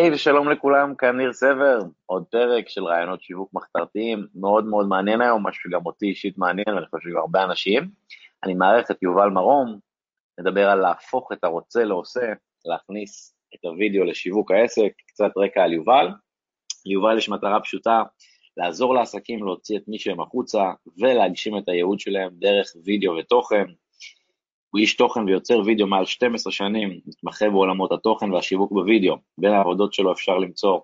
[0.00, 5.20] היי ושלום לכולם, כאן ניר סבר, עוד פרק של רעיונות שיווק מחתרתיים, מאוד מאוד מעניין
[5.20, 7.90] היום, משהו שגם אותי אישית מעניין, ואני חושב שגם הרבה אנשים.
[8.44, 9.78] אני מערך את יובל מרום,
[10.40, 12.32] נדבר על להפוך את הרוצה לעושה,
[12.64, 16.08] להכניס את הוידאו לשיווק העסק, קצת רקע על יובל.
[16.86, 18.02] ליובל יש מטרה פשוטה,
[18.56, 23.64] לעזור לעסקים להוציא את מי שהם החוצה ולהגשים את הייעוד שלהם דרך וידאו ותוכן.
[24.70, 29.16] הוא איש תוכן ויוצר וידאו מעל 12 שנים, מתמחה בעולמות התוכן והשיווק בוידאו.
[29.38, 30.78] בין העבודות שלו אפשר למצוא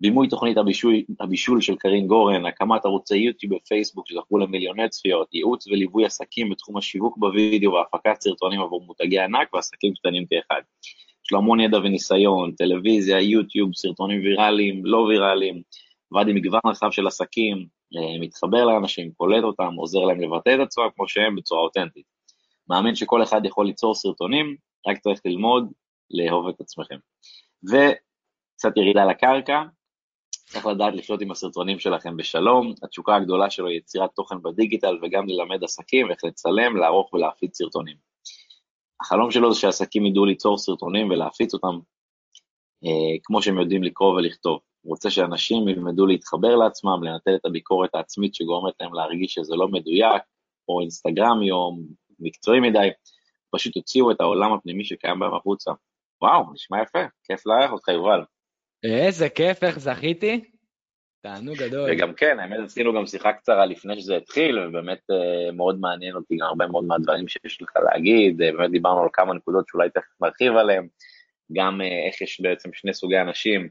[0.00, 5.66] בימוי תוכנית הבישול, הבישול של קרין גורן, הקמת ערוצי יוטיוב ופייסבוק שזכו למיליוני צפיות, ייעוץ
[5.66, 10.60] וליווי עסקים בתחום השיווק בוידאו והפקת סרטונים עבור מותגי ענק ועסקים קטנים כאחד.
[11.24, 15.62] יש לו המון ידע וניסיון, טלוויזיה, יוטיוב, סרטונים ויראליים, לא ויראליים,
[16.12, 17.66] עבד עם מגוון רחב של עסקים,
[17.96, 22.13] אה, מתחבר לאנשים, קולט אותם, עוזר להם לבטא את עצמם כמו שהם בצורה אותנטית.
[22.68, 24.56] מאמין שכל אחד יכול ליצור סרטונים,
[24.88, 25.72] רק צריך ללמוד
[26.10, 26.96] לאהוב את עצמכם.
[27.64, 29.62] וקצת ירידה לקרקע,
[30.30, 35.26] צריך לדעת לחיות עם הסרטונים שלכם בשלום, התשוקה הגדולה שלו היא יצירת תוכן בדיגיטל וגם
[35.28, 37.96] ללמד עסקים איך לצלם, לערוך ולהפיץ סרטונים.
[39.00, 41.78] החלום שלו זה שעסקים ידעו ליצור סרטונים ולהפיץ אותם
[42.84, 44.60] אה, כמו שהם יודעים לקרוא ולכתוב.
[44.80, 49.68] הוא רוצה שאנשים ילמדו להתחבר לעצמם, לנטל את הביקורת העצמית שגורמת להם להרגיש שזה לא
[49.68, 50.22] מדויק,
[50.68, 51.76] או אינסטגרמי או
[52.24, 52.88] מקצועי מדי,
[53.50, 55.70] פשוט הוציאו את העולם הפנימי שקיים בהם החוצה.
[56.22, 58.24] וואו, נשמע יפה, כיף לארח אותך, יובל.
[58.84, 60.44] איזה כיף, איך זכיתי?
[61.22, 61.90] תענוג גדול.
[61.92, 66.36] וגם כן, האמת עשינו גם שיחה קצרה לפני שזה התחיל, ובאמת אה, מאוד מעניין אותי
[66.36, 70.22] גם הרבה מאוד מהדברים שיש לך להגיד, אה, באמת דיברנו על כמה נקודות שאולי תכף
[70.22, 70.88] נרחיב עליהן,
[71.52, 73.68] גם אה, איך יש בעצם שני סוגי אנשים,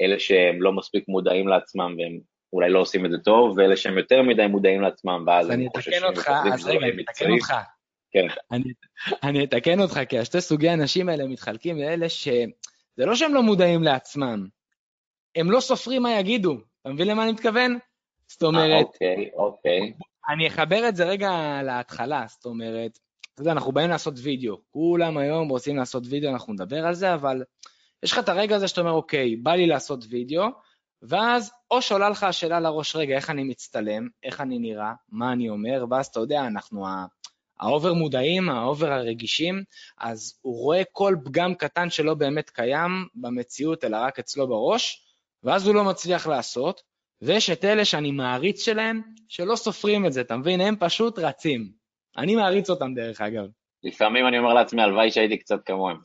[0.00, 2.18] אלה שהם לא מספיק מודעים לעצמם והם
[2.52, 6.02] אולי לא עושים את זה טוב, ואלה שהם יותר מדי מודעים לעצמם, ואז הם חוששים
[6.12, 7.54] וחושבים אז רגע, אני אתקן אותך.
[8.14, 8.26] כן.
[8.52, 8.72] אני,
[9.22, 12.28] אני אתקן אותך, כי השתי סוגי האנשים האלה מתחלקים לאלה ש...
[12.96, 14.46] זה לא שהם לא מודעים לעצמם,
[15.36, 16.56] הם לא סופרים מה יגידו.
[16.82, 17.78] אתה מבין למה אני מתכוון?
[18.28, 18.86] זאת אומרת...
[18.86, 19.92] אוקיי, אוקיי.
[20.28, 21.30] אני אחבר את זה רגע
[21.64, 22.98] להתחלה, זאת אומרת,
[23.34, 24.56] אתה יודע, אנחנו באים לעשות וידאו.
[24.70, 27.42] כולם היום רוצים לעשות וידאו, אנחנו נדבר על זה, אבל
[28.02, 30.44] יש לך את הרגע הזה שאתה אומר, אוקיי, בא לי לעשות וידאו,
[31.02, 35.48] ואז או שעולה לך השאלה לראש, רגע, איך אני מצטלם, איך אני נראה, מה אני
[35.48, 36.86] אומר, ואז אתה יודע, אנחנו
[37.60, 39.62] ה over מודעים, ה over הרגישים,
[39.98, 45.06] אז הוא רואה כל פגם קטן שלא באמת קיים במציאות, אלא רק אצלו בראש,
[45.42, 46.82] ואז הוא לא מצליח לעשות,
[47.22, 50.60] ויש את אלה שאני מעריץ שלהם, שלא סופרים את זה, אתה מבין?
[50.60, 51.70] הם פשוט רצים.
[52.16, 53.44] אני מעריץ אותם דרך אגב.
[53.82, 55.96] לפעמים אני אומר לעצמי, הלוואי שהייתי קצת כמוהם.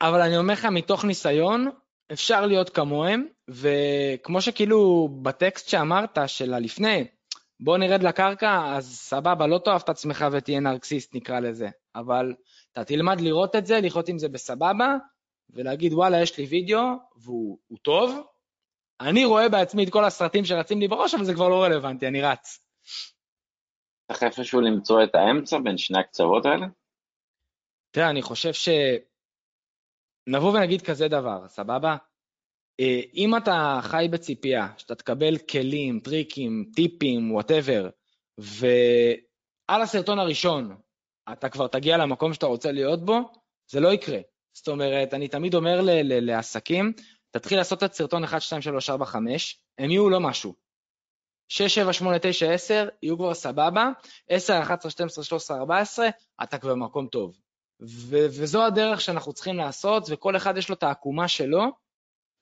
[0.00, 1.70] אבל אני אומר לך, מתוך ניסיון,
[2.12, 7.04] אפשר להיות כמוהם, וכמו שכאילו בטקסט שאמרת, של הלפני,
[7.64, 11.68] בוא נרד לקרקע, אז סבבה, לא תאהב את עצמך ותהיה נרקסיסט, נקרא לזה.
[11.94, 12.34] אבל
[12.72, 14.96] אתה תלמד לראות את זה, לחיות עם זה בסבבה,
[15.50, 16.80] ולהגיד, וואלה, יש לי וידאו,
[17.16, 18.26] והוא טוב.
[19.00, 22.22] אני רואה בעצמי את כל הסרטים שרצים לי בראש, אבל זה כבר לא רלוונטי, אני
[22.22, 22.66] רץ.
[24.08, 26.66] צריך איפשהו למצוא את האמצע בין שני הקצוות האלה?
[27.90, 28.68] תראה, אני חושב ש...
[30.26, 31.96] נבוא ונגיד כזה דבר, סבבה?
[32.80, 37.88] אה, אם אתה חי בציפייה, שאתה תקבל כלים, טריקים, טיפים, whatever,
[38.38, 40.76] ועל הסרטון הראשון
[41.32, 43.18] אתה כבר תגיע למקום שאתה רוצה להיות בו,
[43.70, 44.18] זה לא יקרה.
[44.56, 46.92] זאת אומרת, אני תמיד אומר ל- ל- לעסקים,
[47.30, 50.54] תתחיל לעשות את סרטון 1, 2, 3, 4, 5, הם יהיו לא משהו.
[51.48, 53.90] 6, 7, 8, 9, 10, יהיו כבר סבבה,
[54.28, 56.08] 10, 11, 12, 13, 14,
[56.42, 57.36] אתה כבר במקום טוב.
[57.82, 61.83] ו- וזו הדרך שאנחנו צריכים לעשות, וכל אחד יש לו את העקומה שלו.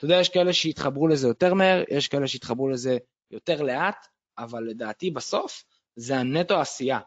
[0.02, 2.98] אתה יודע, יש כאלה שהתחברו לזה יותר מהר, יש כאלה שהתחברו לזה
[3.30, 4.06] יותר לאט,
[4.38, 5.64] אבל לדעתי בסוף
[5.96, 6.98] זה הנטו עשייה.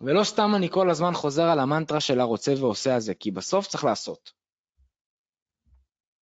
[0.00, 3.84] ולא סתם אני כל הזמן חוזר על המנטרה של הרוצה ועושה הזה, כי בסוף צריך
[3.84, 4.32] לעשות.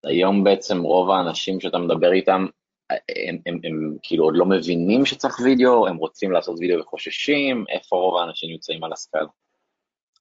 [0.05, 2.47] היום בעצם רוב האנשים שאתה מדבר איתם,
[2.91, 2.99] הם,
[3.29, 7.97] הם, הם, הם כאילו עוד לא מבינים שצריך וידאו, הם רוצים לעשות וידאו וחוששים, איפה
[7.97, 9.29] רוב האנשים נמצאים על הסקאלה?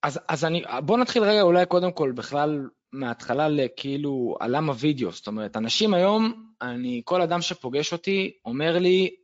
[0.03, 5.11] אז, אז אני, בוא נתחיל רגע אולי קודם כל בכלל מההתחלה לכאילו על למה וידאו,
[5.11, 9.15] זאת אומרת, אנשים היום, אני, כל אדם שפוגש אותי אומר לי,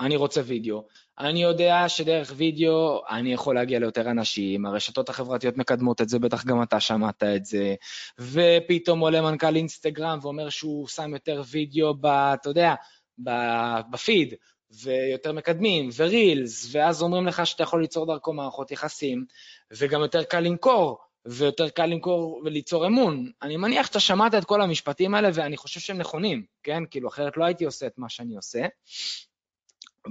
[0.00, 0.84] אני רוצה וידאו.
[1.18, 6.44] אני יודע שדרך וידאו אני יכול להגיע ליותר אנשים, הרשתות החברתיות מקדמות את זה, בטח
[6.44, 7.74] גם אתה שמעת את זה,
[8.20, 12.74] ופתאום עולה מנכ"ל אינסטגרם ואומר שהוא שם יותר וידאו, ב, אתה יודע,
[13.90, 14.34] בפיד,
[14.82, 19.24] ויותר מקדמים, ורילס, ואז אומרים לך שאתה יכול ליצור דרכו מערכות יחסים,
[19.78, 23.30] וגם יותר קל למכור, ויותר קל למכור וליצור אמון.
[23.42, 26.82] אני מניח שאתה שמעת את כל המשפטים האלה, ואני חושב שהם נכונים, כן?
[26.90, 28.66] כאילו, אחרת לא הייתי עושה את מה שאני עושה.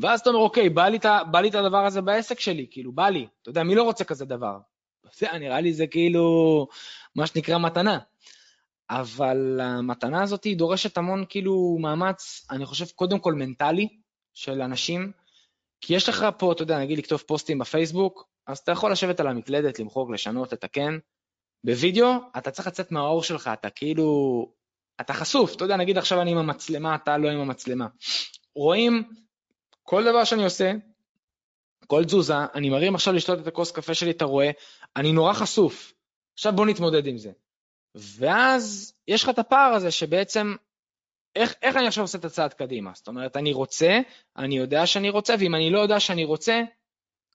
[0.01, 0.99] ואז אתה אומר, אוקיי, בא לי,
[1.31, 3.27] בא לי את הדבר הזה בעסק שלי, כאילו, בא לי.
[3.41, 4.57] אתה יודע, מי לא רוצה כזה דבר?
[5.13, 6.67] זה נראה לי זה כאילו,
[7.15, 7.99] מה שנקרא מתנה.
[8.89, 13.87] אבל המתנה הזאת היא דורשת המון כאילו מאמץ, אני חושב, קודם כל מנטלי
[14.33, 15.11] של אנשים,
[15.81, 19.27] כי יש לך פה, אתה יודע, נגיד לכתוב פוסטים בפייסבוק, אז אתה יכול לשבת על
[19.27, 20.97] המקלדת, למחוק, לשנות, לתקן.
[21.65, 24.05] בווידאו, אתה צריך לצאת מהאור שלך, אתה כאילו,
[25.01, 27.87] אתה חשוף, אתה יודע, נגיד עכשיו אני עם המצלמה, אתה לא עם המצלמה.
[28.55, 29.03] רואים
[29.83, 30.71] כל דבר שאני עושה,
[31.87, 34.51] כל תזוזה, אני מרים עכשיו לשתות את הכוס קפה שלי, אתה רואה,
[34.95, 35.93] אני נורא חשוף.
[36.33, 37.31] עכשיו בוא נתמודד עם זה.
[37.95, 40.55] ואז יש לך את הפער הזה שבעצם,
[41.35, 42.91] איך, איך אני עכשיו עושה את הצעד קדימה?
[42.93, 43.99] זאת אומרת, אני רוצה,
[44.37, 46.61] אני יודע שאני רוצה, ואם אני לא יודע שאני רוצה,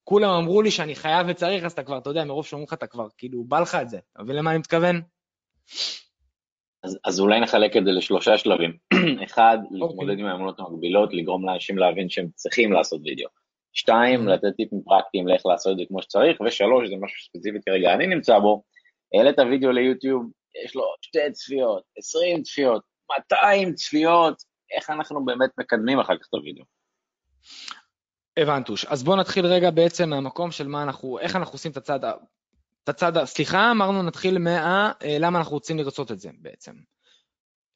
[0.09, 2.87] כולם אמרו לי שאני חייב וצריך, אז אתה כבר, אתה יודע, מרוב שאומרים לך, אתה
[2.87, 3.99] כבר, כאילו, בא לך את זה.
[4.13, 5.01] אתה מבין למה אני מתכוון?
[6.83, 8.77] אז, אז אולי נחלק את זה לשלושה שלבים.
[9.27, 9.67] אחד, okay.
[9.71, 10.25] להתמודד אוקיי.
[10.25, 13.29] עם האמונות המקבילות, לגרום לאנשים להבין שהם צריכים לעשות וידאו.
[13.73, 14.31] שתיים, mm-hmm.
[14.31, 18.07] לתת טיפים פרקטיים לאיך לעשות את זה כמו שצריך, ושלוש, זה משהו ספציפי כרגע אני
[18.07, 18.63] נמצא בו,
[19.15, 20.31] העלית וידאו ליוטיוב,
[20.65, 22.83] יש לו שתי צפיות, עשרים צפיות,
[23.19, 24.43] 200 צפיות,
[24.77, 26.65] איך אנחנו באמת מקדמים אחר כך את הוידאו?
[28.43, 28.85] הבנתוש.
[28.85, 32.01] אז בואו נתחיל רגע בעצם מהמקום של מה אנחנו, איך אנחנו עושים את הצד,
[32.85, 36.73] את הצד, סליחה, אמרנו נתחיל מה, אה, למה אנחנו רוצים לרצות את זה בעצם.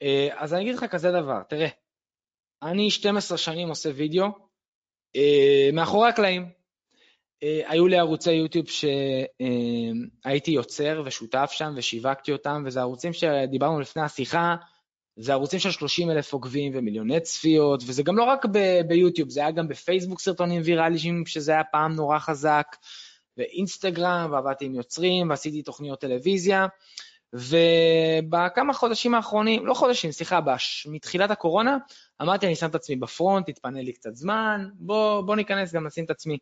[0.03, 1.69] אה, אז אני אגיד לך כזה דבר, תראה,
[2.63, 4.27] אני 12 שנים עושה וידאו,
[5.17, 6.63] אה, מאחורי הקלעים.
[7.67, 14.57] היו לי ערוצי יוטיוב שהייתי יוצר ושותף שם ושיווקתי אותם, וזה ערוצים שדיברנו לפני השיחה,
[15.17, 19.41] זה ערוצים של 30 אלף עוקבים ומיליוני צפיות, וזה גם לא רק ב- ביוטיוב, זה
[19.41, 22.67] היה גם בפייסבוק סרטונים ויראליים, שזה היה פעם נורא חזק,
[23.37, 26.67] ואינסטגרם, ועבדתי עם יוצרים, ועשיתי תוכניות טלוויזיה,
[27.33, 31.77] ובכמה חודשים האחרונים, לא חודשים, סליחה, בש, מתחילת הקורונה,
[32.23, 36.05] אמרתי, אני שם את עצמי בפרונט, תתפנה לי קצת זמן, בוא, בוא ניכנס גם לשים
[36.05, 36.39] את עצמי.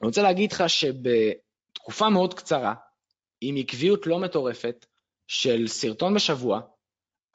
[0.00, 2.74] אני רוצה להגיד לך שבתקופה מאוד קצרה,
[3.40, 4.86] עם עקביות לא מטורפת,
[5.26, 6.60] של סרטון בשבוע,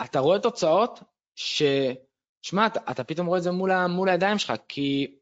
[0.02, 1.00] אתה רואה תוצאות
[1.36, 1.64] ש...
[2.42, 5.16] שמע, אתה, אתה פתאום רואה את זה מול, מול הידיים שלך, כי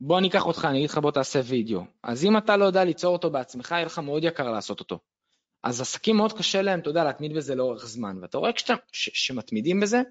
[0.00, 1.80] בוא אני אקח אותך, אני אגיד לך בוא תעשה וידאו.
[2.02, 4.98] אז אם אתה לא יודע ליצור אותו בעצמך, יהיה לך מאוד יקר לעשות אותו.
[5.62, 8.18] אז עסקים מאוד קשה להם, אתה יודע, להתמיד בזה לאורך זמן.
[8.22, 10.02] ואתה רואה כשאתה, ש, שמתמידים בזה,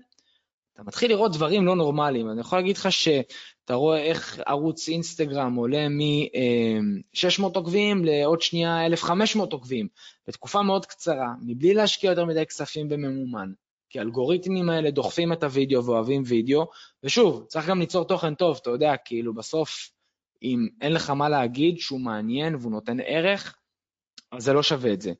[0.74, 2.30] אתה מתחיל לראות דברים לא נורמליים.
[2.30, 9.54] אני יכול להגיד לך שאתה רואה איך ערוץ אינסטגרם עולה מ-600 עוקבים לעוד שנייה 1,500
[9.54, 9.88] עוקבים,
[10.28, 13.52] בתקופה מאוד קצרה, מבלי להשקיע יותר מדי כספים בממומן.
[13.90, 16.66] כי האלגוריתמים האלה דוחפים את הוידאו ואוהבים וידאו,
[17.04, 19.90] ושוב, צריך גם ליצור תוכן טוב, אתה יודע, כאילו בסוף,
[20.44, 23.56] אם אין לך מה להגיד שהוא מעניין והוא נותן ערך,
[24.31, 25.14] אז זה לא שווה את זה.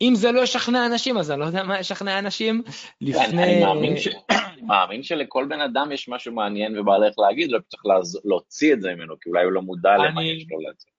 [0.00, 2.62] ואם זה לא ישכנע אנשים, אז אני לא יודע מה ישכנע אנשים
[3.00, 3.42] לפני...
[3.42, 4.08] אני מאמין, ש...
[4.30, 7.82] אני מאמין שלכל בן אדם יש משהו מעניין ובעל איך להגיד, רק צריך
[8.24, 10.90] להוציא את זה ממנו, כי אולי הוא לא מודע למה יש לו להציע.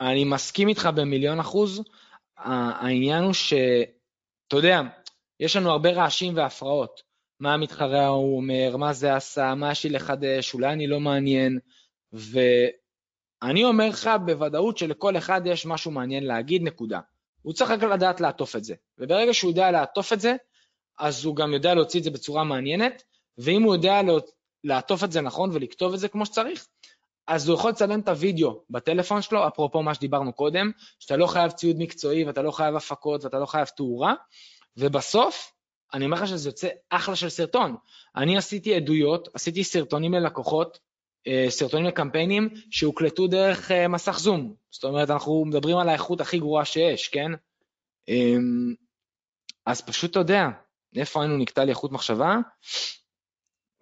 [0.00, 1.82] אני מסכים איתך במיליון אחוז.
[2.36, 3.52] העניין הוא ש...
[4.48, 4.80] אתה יודע,
[5.40, 7.02] יש לנו הרבה רעשים והפרעות.
[7.40, 11.58] מה המתחרה ההוא אומר, מה זה עשה, מה יש לי לחדש, אולי אני לא מעניין.
[12.12, 17.00] ואני אומר לך בוודאות שלכל אחד יש משהו מעניין להגיד, נקודה.
[17.42, 18.74] הוא צריך רק לדעת לעטוף את זה.
[18.98, 20.34] וברגע שהוא יודע לעטוף את זה,
[20.98, 23.02] אז הוא גם יודע להוציא את זה בצורה מעניינת,
[23.38, 24.00] ואם הוא יודע
[24.64, 26.66] לעטוף את זה נכון ולכתוב את זה כמו שצריך,
[27.26, 31.50] אז הוא יכול לצלם את הוידאו בטלפון שלו, אפרופו מה שדיברנו קודם, שאתה לא חייב
[31.50, 34.14] ציוד מקצועי ואתה לא חייב הפקות ואתה לא חייב תאורה,
[34.76, 35.52] ובסוף,
[35.94, 37.76] אני אומר לך שזה יוצא אחלה של סרטון.
[38.16, 40.78] אני עשיתי עדויות, עשיתי סרטונים ללקוחות,
[41.48, 44.54] סרטונים לקמפיינים שהוקלטו דרך אה, מסך זום.
[44.70, 47.32] זאת אומרת, אנחנו מדברים על האיכות הכי גרועה שיש, כן?
[48.08, 48.74] אמ,
[49.66, 50.44] אז פשוט אתה יודע,
[50.96, 52.36] איפה היינו נקטע לי איכות מחשבה?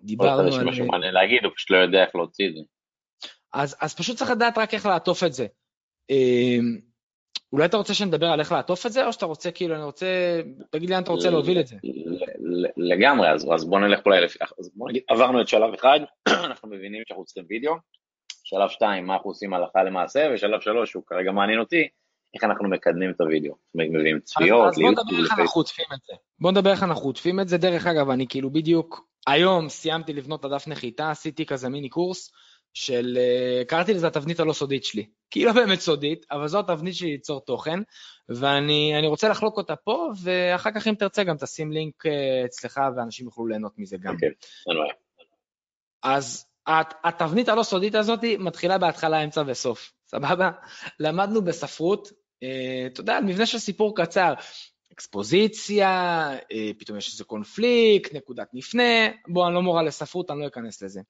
[0.01, 0.49] דיברנו על...
[0.49, 2.61] יש משהו מעניין להגיד, הוא פשוט לא יודע איך להוציא את זה.
[3.53, 5.47] אז, אז פשוט צריך לדעת רק איך לעטוף את זה.
[7.53, 10.07] אולי אתה רוצה שנדבר על איך לעטוף את זה, או שאתה רוצה, כאילו, אני רוצה,
[10.71, 11.77] תגיד לי לאן אתה רוצה להוביל את זה.
[12.77, 16.01] לגמרי, אז, אז בוא נלך אולי לפי, אז בוא נגיד, עברנו את שלב אחד,
[16.49, 17.75] אנחנו מבינים שאנחנו צריכים וידאו,
[18.45, 21.89] שלב שתיים, מה אנחנו עושים הלכה למעשה, ושלב שלוש, שהוא כרגע מעניין אותי,
[22.35, 26.01] איך אנחנו מקדמים את הוידאו, מביאים צפיות, אז, אז בוא נדבר איך אנחנו עוטפים את
[26.07, 26.13] זה.
[26.41, 27.59] בוא נדבר איך אנחנו עוטפים את זה.
[27.59, 32.33] דרך אגב, אני כאילו בדיוק, היום סיימתי לבנות את הדף נחיתה, עשיתי כזה מיני קורס,
[32.75, 35.07] של, אה, קראתי לזה התבנית הלא סודית שלי.
[35.31, 37.81] כי היא לא באמת סודית, אבל זו התבנית שלי ליצור תוכן,
[38.29, 43.27] ואני רוצה לחלוק אותה פה, ואחר כך אם תרצה גם תשים לינק אה, אצלך ואנשים
[43.27, 44.17] יוכלו ליהנות מזה גם.
[44.17, 44.27] כן,
[44.71, 44.95] אין בעיה.
[46.03, 46.47] אז
[47.05, 50.51] התבנית הלא סודית הזאת מתחילה בהתחלה, אמצע וסוף, סבבה?
[51.01, 52.13] למדנו בספרות,
[52.43, 54.35] אה, אתה יודע, מבנה של סיפור קצר,
[54.93, 56.31] אקספוזיציה,
[56.79, 61.01] פתאום יש איזה קונפליקט, נקודת מפנה, בוא, אני לא מורה לספרות, אני לא אכנס לזה.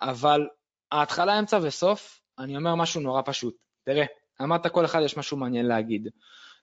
[0.00, 0.46] אבל
[0.94, 3.56] ההתחלה, אמצע וסוף, אני אומר משהו נורא פשוט.
[3.84, 4.04] תראה,
[4.42, 6.08] אמרת כל אחד יש משהו מעניין להגיד.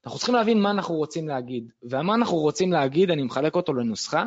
[0.06, 1.72] אנחנו צריכים להבין מה אנחנו רוצים להגיד.
[1.84, 4.24] ומה אנחנו רוצים להגיד, אני מחלק אותו לנוסחה,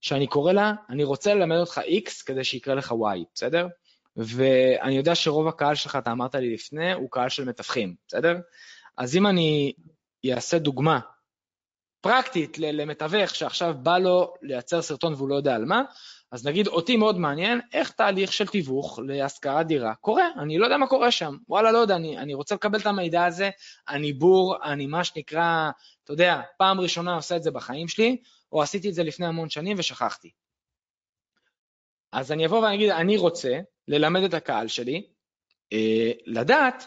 [0.00, 3.66] שאני קורא לה, אני רוצה ללמד אותך X כדי שיקרה לך Y, בסדר?
[4.16, 8.36] ואני יודע שרוב הקהל שלך, אתה אמרת לי לפני, הוא קהל של מתווכים, בסדר?
[8.96, 9.72] אז אם אני
[10.34, 11.00] אעשה דוגמה
[12.00, 15.82] פרקטית למתווך שעכשיו בא לו לייצר סרטון והוא לא יודע על מה,
[16.32, 20.76] אז נגיד, אותי מאוד מעניין איך תהליך של תיווך להשכרת דירה קורה, אני לא יודע
[20.76, 23.50] מה קורה שם, וואלה, לא יודע, אני, אני רוצה לקבל את המידע הזה,
[23.88, 25.70] אני בור, אני מה שנקרא,
[26.04, 28.16] אתה יודע, פעם ראשונה עושה את זה בחיים שלי,
[28.52, 30.30] או עשיתי את זה לפני המון שנים ושכחתי.
[32.12, 33.58] אז אני אבוא ואני אגיד, אני רוצה
[33.88, 35.06] ללמד את הקהל שלי,
[35.72, 36.84] אה, לדעת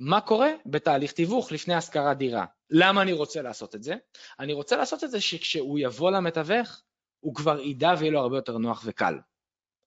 [0.00, 2.44] מה קורה בתהליך תיווך לפני השכרת דירה.
[2.70, 3.94] למה אני רוצה לעשות את זה?
[4.40, 6.82] אני רוצה לעשות את זה שכשהוא יבוא למתווך,
[7.22, 9.14] הוא כבר ידע ויהיה לו הרבה יותר נוח וקל.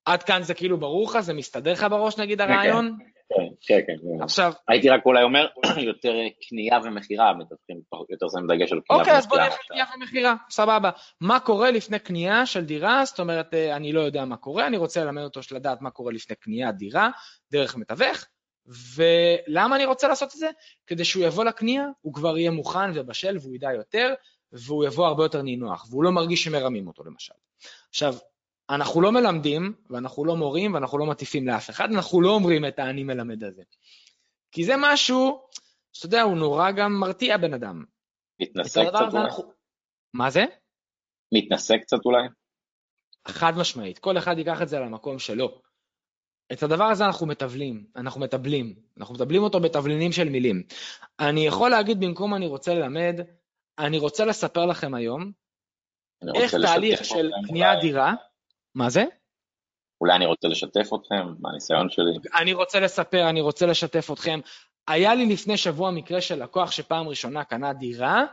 [0.04, 1.20] עד כאן זה כאילו ברור לך?
[1.20, 2.98] זה מסתדר לך בראש נגיד כן, הרעיון?
[3.28, 4.22] כן, כן, כן.
[4.22, 4.52] עכשיו...
[4.68, 5.46] הייתי רק אולי אומר,
[5.90, 6.14] יותר
[6.48, 9.00] קנייה ומכירה, מתווכים יותר שמים דגש על קנייה ומכירה.
[9.00, 10.90] אוקיי, אז בוא נלך לקנייה ומכירה, סבבה.
[11.20, 13.04] מה קורה לפני קנייה של דירה?
[13.04, 16.12] זאת אומרת, אה, אני לא יודע מה קורה, אני רוצה ללמד אותו לדעת מה קורה
[16.12, 17.10] לפני קניית דירה,
[17.52, 18.26] דרך מתווך.
[18.96, 20.50] ולמה אני רוצה לעשות את זה?
[20.86, 24.14] כדי שהוא יבוא לקנייה, הוא כבר יהיה מוכן ובשל והוא ידע יותר,
[24.52, 27.34] והוא יבוא הרבה יותר נינוח, והוא לא מרגיש שמרמים אותו למשל.
[27.88, 28.14] עכשיו,
[28.70, 32.78] אנחנו לא מלמדים, ואנחנו לא מורים, ואנחנו לא מטיפים לאף אחד, אנחנו לא אומרים את
[32.78, 33.62] האני מלמד הזה.
[34.52, 35.48] כי זה משהו,
[35.92, 37.84] שאתה יודע, הוא נורא גם מרתיע בן אדם.
[38.40, 39.24] מתנשא קצת אולי?
[39.24, 39.52] אנחנו...
[40.14, 40.44] מה זה?
[41.32, 42.28] מתנשא קצת אולי?
[43.28, 45.60] חד משמעית, כל אחד ייקח את זה למקום שלו.
[46.52, 50.62] את הדבר הזה אנחנו מטבלים, אנחנו מטבלים, אנחנו מטבלים אותו בתבלינים של מילים.
[51.20, 53.20] אני יכול להגיד במקום אני רוצה ללמד,
[53.78, 55.32] אני רוצה לספר לכם היום
[56.34, 58.14] איך תהליך של קניית דירה,
[58.74, 59.04] מה זה?
[60.00, 62.10] אולי אני רוצה לשתף אתכם מהניסיון שלי.
[62.34, 64.40] אני רוצה לספר, אני רוצה לשתף אתכם.
[64.88, 68.24] היה לי לפני שבוע מקרה של לקוח שפעם ראשונה קנה דירה,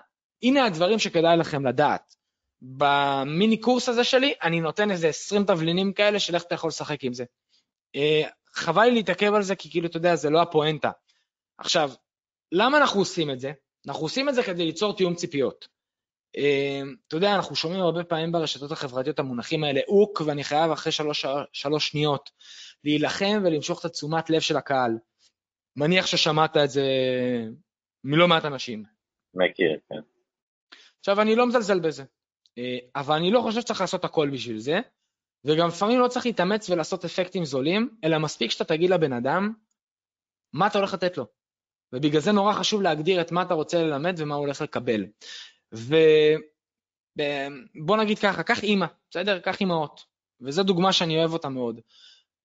[0.44, 2.16] הנה הדברים שכדאי לכם לדעת.
[2.62, 7.04] במיני קורס הזה שלי, אני נותן איזה 20 תבלינים כאלה של איך אתה יכול לשחק
[7.04, 7.26] עם זה.
[7.96, 8.22] אה,
[8.54, 10.92] חבל לי להתעכב על זה, כי כאילו, אתה יודע, זה לא הפואנטה.
[11.58, 11.92] עכשיו,
[12.52, 13.52] למה אנחנו עושים את זה?
[13.88, 15.68] אנחנו עושים את זה כדי ליצור תיאום ציפיות.
[16.38, 20.92] אמ, אתה יודע, אנחנו שומעים הרבה פעמים ברשתות החברתיות המונחים האלה אוק, ואני חייב אחרי
[20.92, 22.30] שלוש, שלוש שניות
[22.84, 24.92] להילחם ולמשוך את התשומת לב של הקהל.
[25.76, 26.84] מניח ששמעת את זה
[28.04, 28.84] מלא מעט אנשים.
[29.34, 30.00] מכיר, כן.
[31.00, 32.04] עכשיו, אני לא מזלזל בזה,
[32.58, 34.80] אה, אבל אני לא חושב שצריך לעשות הכל בשביל זה,
[35.46, 39.54] וגם לפעמים לא צריך להתאמץ ולעשות אפקטים זולים, אלא מספיק שאתה תגיד לבן אדם
[40.54, 41.26] מה אתה הולך לתת לו.
[41.94, 45.06] ובגלל זה נורא חשוב להגדיר את מה אתה רוצה ללמד ומה הוא הולך לקבל.
[45.72, 46.38] ובוא
[47.98, 49.40] נגיד ככה, קח אימא, בסדר?
[49.40, 50.04] קח אימהות,
[50.42, 51.80] וזו דוגמה שאני אוהב אותה מאוד.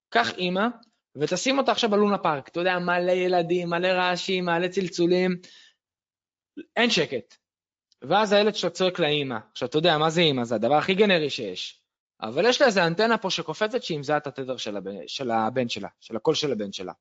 [0.09, 0.67] קח אימא
[1.17, 5.37] ותשים אותה עכשיו בלונה פארק, אתה יודע, מלא ילדים, מלא רעשים, מלא צלצולים,
[6.77, 7.35] אין שקט.
[8.03, 9.39] ואז הילד שלו צועק לאימא.
[9.53, 10.45] עכשיו, אתה יודע, מה זה אימא?
[10.45, 11.83] זה הדבר הכי גנרי שיש.
[12.21, 15.69] אבל יש לה איזה אנטנה פה שקופצת שהיא מזהה את התדר של הבן, של הבן
[15.69, 16.93] שלה, של הקול של הבן שלה.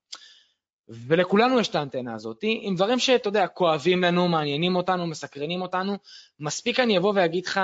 [0.89, 5.97] ולכולנו יש את האנטנה הזאת, עם דברים שאתה יודע, כואבים לנו, מעניינים אותנו, מסקרנים אותנו.
[6.39, 7.59] מספיק אני אבוא ואגיד לך,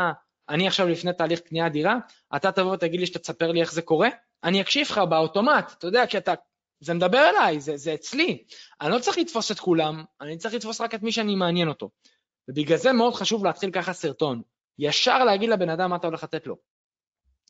[0.50, 1.98] אני עכשיו לפני תהליך קניית דירה,
[2.36, 4.10] אתה תבוא ותגיד לי שאתה תספר לי איך זה קורה,
[4.44, 6.34] אני אקשיב לך באוטומט, אתה יודע, כי אתה,
[6.80, 8.44] זה מדבר אליי, זה, זה אצלי.
[8.82, 11.90] אני לא צריך לתפוס את כולם, אני צריך לתפוס רק את מי שאני מעניין אותו.
[12.48, 14.42] ובגלל זה מאוד חשוב להתחיל ככה סרטון.
[14.80, 16.56] ישר להגיד לבן אדם מה אתה הולך לתת לו.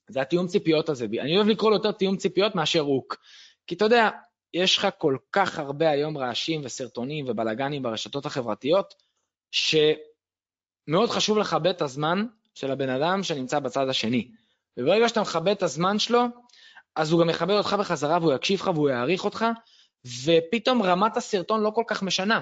[0.09, 1.05] זה התיאום ציפיות הזה.
[1.05, 3.17] אני אוהב לקרוא לו יותר תיאום ציפיות מאשר רוק.
[3.67, 4.09] כי אתה יודע,
[4.53, 8.93] יש לך כל כך הרבה היום רעשים וסרטונים ובלאגנים ברשתות החברתיות,
[9.51, 14.31] שמאוד חשוב לכבד את הזמן של הבן אדם שנמצא בצד השני.
[14.77, 16.23] וברגע שאתה מכבד את הזמן שלו,
[16.95, 19.45] אז הוא גם יכבד אותך בחזרה והוא יקשיב לך והוא יעריך אותך,
[20.25, 22.41] ופתאום רמת הסרטון לא כל כך משנה,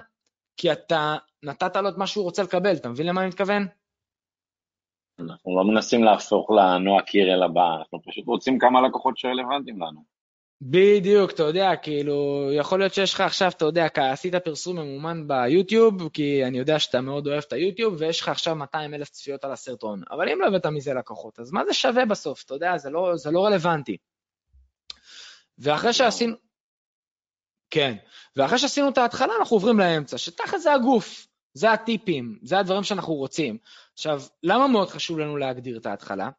[0.58, 3.68] כי אתה נתת לו את מה שהוא רוצה לקבל, אתה מבין למה אני מתכוון?
[5.20, 10.11] אנחנו לא מנסים להפוך לנועה קירל הבא, אנחנו פשוט רוצים כמה לקוחות שרלוונטיים לנו.
[10.64, 16.10] בדיוק, אתה יודע, כאילו, יכול להיות שיש לך עכשיו, אתה יודע, עשית פרסום ממומן ביוטיוב,
[16.10, 19.52] כי אני יודע שאתה מאוד אוהב את היוטיוב, ויש לך עכשיו 200 אלף צפיות על
[19.52, 20.02] הסרטון.
[20.12, 22.44] אבל אם לא הבאת מזה לקוחות, אז מה זה שווה בסוף?
[22.46, 23.98] אתה יודע, זה לא, זה לא רלוונטי.
[25.58, 26.36] ואחרי שעשינו...
[27.70, 27.96] כן,
[28.36, 33.14] ואחרי שעשינו את ההתחלה, אנחנו עוברים לאמצע, שתחת זה הגוף, זה הטיפים, זה הדברים שאנחנו
[33.14, 33.58] רוצים.
[33.94, 36.30] עכשיו, למה מאוד חשוב לנו להגדיר את ההתחלה?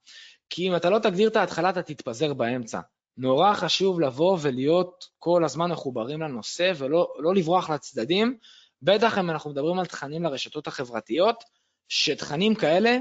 [0.50, 2.80] כי אם אתה לא תגדיר את ההתחלה, אתה תתפזר באמצע.
[3.16, 8.38] נורא חשוב לבוא ולהיות כל הזמן מחוברים לנושא ולא לא לברוח לצדדים,
[8.82, 11.44] בטח אם אנחנו מדברים על תכנים לרשתות החברתיות,
[11.88, 12.98] שתכנים כאלה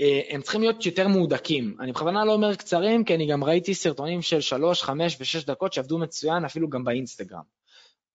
[0.00, 1.76] אה, הם צריכים להיות יותר מהודקים.
[1.80, 5.72] אני בכוונה לא אומר קצרים, כי אני גם ראיתי סרטונים של 3, 5 ו-6 דקות
[5.72, 7.42] שעבדו מצוין, אפילו גם באינסטגרם.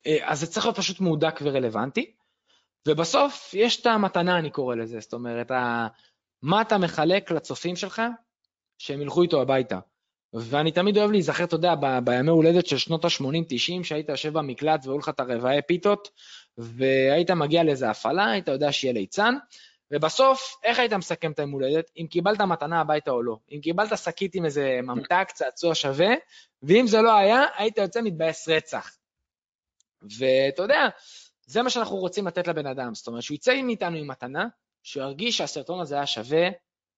[0.08, 2.12] אה, אז זה צריך להיות פשוט מהודק ורלוונטי.
[2.88, 5.52] ובסוף יש את המתנה, אני קורא לזה, זאת אומרת.
[6.42, 8.02] מה אתה מחלק לצופים שלך,
[8.78, 9.80] שהם ילכו איתו הביתה.
[10.36, 12.00] ואני תמיד אוהב להיזכר, אתה יודע, ב...
[12.04, 16.10] בימי הולדת של שנות ה-80-90, שהיית יושב במקלט והיו לך את הרבעי פיתות,
[16.58, 19.36] והיית מגיע לאיזה הפעלה, היית יודע שיהיה ליצן,
[19.92, 21.92] ובסוף, איך היית מסכם את היום הולדת?
[21.98, 23.38] אם קיבלת מתנה הביתה או לא.
[23.52, 26.14] אם קיבלת שקית עם איזה ממתק, צעצוע שווה,
[26.64, 28.92] ואם זה לא היה, היית יוצא מתבאס רצח.
[30.20, 30.88] ואתה יודע,
[31.46, 32.96] זה מה שאנחנו רוצים לתת לבן אדם.
[32.96, 34.48] זאת אומרת, שהוא יצא מאיתנו עם מתנה,
[34.84, 36.50] שהוא ירגיש שהסרטון הזה היה שווה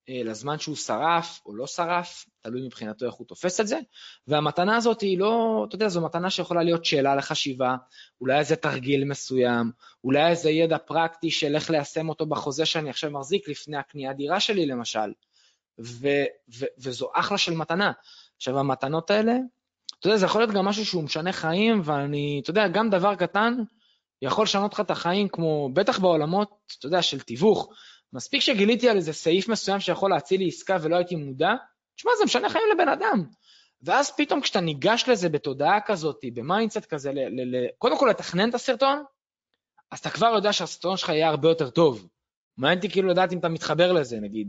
[0.08, 3.80] לזמן שהוא שרף או לא שרף, תלוי מבחינתו איך הוא תופס את זה,
[4.28, 7.76] והמתנה הזאת היא לא, אתה יודע, זו מתנה שיכולה להיות שאלה לחשיבה,
[8.22, 9.72] אולי איזה תרגיל מסוים,
[10.04, 14.40] אולי איזה ידע פרקטי של איך ליישם אותו בחוזה שאני עכשיו מחזיק לפני הקנייה דירה
[14.40, 15.12] שלי למשל,
[15.80, 16.26] ו-
[16.60, 17.92] ו- וזו אחלה של מתנה.
[18.38, 19.34] עכשיו, המתנות האלה,
[20.00, 23.16] אתה יודע, זה יכול להיות גם משהו שהוא משנה חיים, ואני, אתה יודע, גם דבר
[23.16, 23.54] קטן
[24.22, 26.50] יכול לשנות לך את החיים, כמו, בטח בעולמות,
[26.80, 27.70] אתה יודע, של תיווך.
[28.14, 31.54] מספיק שגיליתי על איזה סעיף מסוים שיכול להציל לי עסקה ולא הייתי מודע,
[31.96, 33.24] תשמע, זה משנה חיים לבן אדם.
[33.82, 38.08] ואז פתאום כשאתה ניגש לזה בתודעה כזאת, ב mindset כזה, ל- ל- ל- קודם כל
[38.10, 39.04] לתכנן את הסרטון,
[39.92, 42.08] אז אתה כבר יודע שהסרטון שלך יהיה הרבה יותר טוב.
[42.58, 44.48] מעניין אותי כאילו לדעת אם אתה מתחבר לזה, נגיד,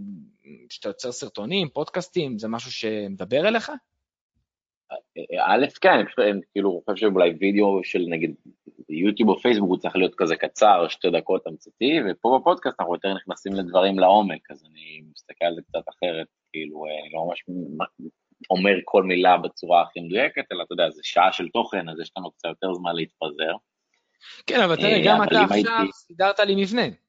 [0.68, 3.72] כשאתה יוצר סרטונים, פודקאסטים, זה משהו שמדבר אליך?
[5.46, 5.88] א', כן,
[6.18, 8.34] אני כאילו חושב שאולי וידאו של נגיד
[8.90, 13.14] יוטיוב או פייסבוק הוא צריך להיות כזה קצר, שתי דקות תמציתי, ופה בפודקאסט אנחנו יותר
[13.14, 17.45] נכנסים לדברים לעומק, אז אני מסתכל על זה קצת אחרת, כאילו, אה, לא ממש
[18.50, 22.12] אומר כל מילה בצורה הכי מדויקת, אלא אתה יודע, זה שעה של תוכן, אז יש
[22.16, 23.52] לנו קצת יותר זמן להתפזר.
[24.47, 27.07] כן, אבל תראה, אה, גם אתה עכשיו סידרת לי מבנה.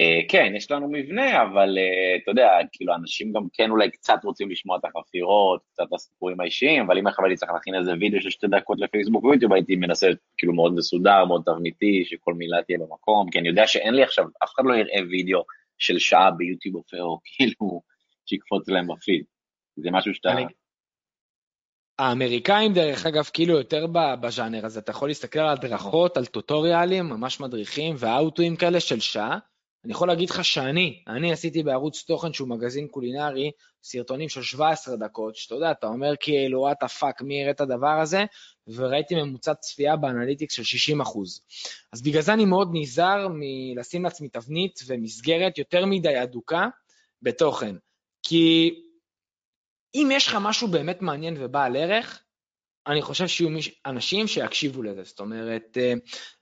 [0.00, 4.18] Uh, כן, יש לנו מבנה, אבל uh, אתה יודע, כאילו, אנשים גם כן אולי קצת
[4.24, 7.92] רוצים לשמוע את החפירות, קצת את הסיפורים האישיים, אבל אם עכשיו הייתי צריך להכין איזה
[8.00, 10.06] וידאו של שתי דקות לפייסבוק ויוטיוב, הייתי מנסה
[10.38, 14.24] כאילו מאוד מסודר, מאוד תבניתי, שכל מילה תהיה במקום, כי אני יודע שאין לי עכשיו,
[14.44, 15.42] אף אחד לא יראה וידאו
[15.78, 17.80] של שעה ביוטיוב או כאילו,
[18.26, 19.24] שיקפוץ להם בפיד.
[19.76, 20.34] זה משהו שאתה...
[21.98, 23.86] האמריקאים, דרך אגב, כאילו יותר
[24.20, 29.00] בז'אנר הזה, אתה יכול להסתכל על הדרכות, על tutorial ים, ממש מדריכים ואוטואים כאלה של
[29.00, 29.38] שעה,
[29.86, 33.50] אני יכול להגיד לך שאני, אני עשיתי בערוץ תוכן שהוא מגזין קולינרי,
[33.82, 37.60] סרטונים של 17 דקות, שאתה יודע, אתה אומר כאילו, what the fuck, מי יראה את
[37.60, 38.24] הדבר הזה?
[38.68, 41.40] וראיתי ממוצע צפייה ב analytics של 60 אחוז.
[41.92, 46.68] אז בגלל זה אני מאוד נזהר מלשים לעצמי תבנית ומסגרת יותר מדי אדוקה
[47.22, 47.76] בתוכן.
[48.22, 48.74] כי
[49.94, 52.22] אם יש לך משהו באמת מעניין ובעל ערך,
[52.86, 53.50] אני חושב שיהיו
[53.86, 55.92] אנשים שיקשיבו לזה, זאת אומרת, אה,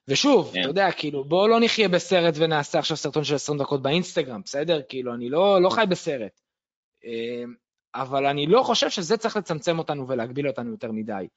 [0.07, 0.59] ושוב, yeah.
[0.59, 4.81] אתה יודע, כאילו, בואו לא נחיה בסרט ונעשה עכשיו סרטון של 20 דקות באינסטגרם, בסדר?
[4.89, 6.39] כאילו, אני לא, לא חי בסרט.
[7.05, 7.43] אה,
[7.95, 11.27] אבל אני לא חושב שזה צריך לצמצם אותנו ולהגביל אותנו יותר מדי.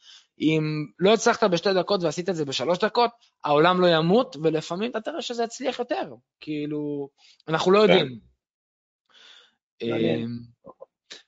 [0.41, 0.63] אם
[0.99, 3.11] לא הצלחת בשתי דקות ועשית את זה בשלוש דקות,
[3.45, 6.15] העולם לא ימות, ולפעמים אתה תראה שזה יצליח יותר.
[6.41, 7.09] כאילו,
[7.49, 7.93] אנחנו לא כן.
[7.93, 8.19] יודעים.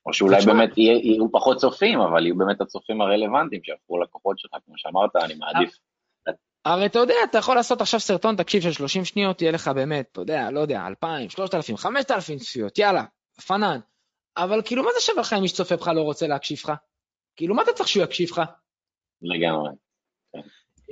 [0.07, 4.75] או שאולי באמת יהיו פחות צופים, אבל יהיו באמת הצופים הרלוונטיים שיהפכו לקוחות שלך, כמו
[4.77, 5.79] שאמרת, אני מעדיף.
[6.65, 10.09] הרי אתה יודע, אתה יכול לעשות עכשיו סרטון, תקשיב, של 30 שניות, יהיה לך באמת,
[10.13, 13.05] אתה יודע, לא יודע, 2,000, 3,000, 5,000 צפיות, יאללה,
[13.47, 13.81] פנן.
[14.37, 16.73] אבל כאילו, מה זה שווה לך אם מי שצופה בך לא רוצה להקשיב לך?
[17.37, 18.43] כאילו, מה אתה צריך שהוא יקשיב לך?
[19.23, 19.71] לגמרי.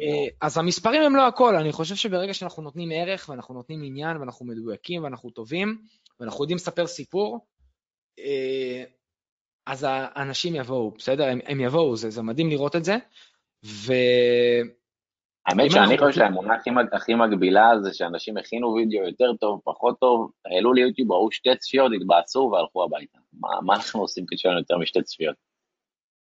[0.00, 4.16] אה, אז המספרים הם לא הכל, אני חושב שברגע שאנחנו נותנים ערך, ואנחנו נותנים עניין,
[4.16, 5.78] ואנחנו מדויקים, ואנחנו טובים,
[6.20, 7.46] ואנחנו יודעים לספר סיפור,
[9.66, 11.24] אז האנשים יבואו, בסדר?
[11.24, 12.96] הם, הם יבואו, זה, זה מדהים לראות את זה.
[13.64, 13.92] ו...
[15.46, 20.30] האמת שאני חושב שהאמונה הכי, הכי מגבילה זה שאנשים הכינו וידאו יותר טוב, פחות טוב,
[20.46, 23.18] העלו ליוטיוב, ראו שתי צפיות, התבאסו והלכו הביתה.
[23.32, 25.36] מה, מה אנחנו עושים לנו יותר משתי צפיות?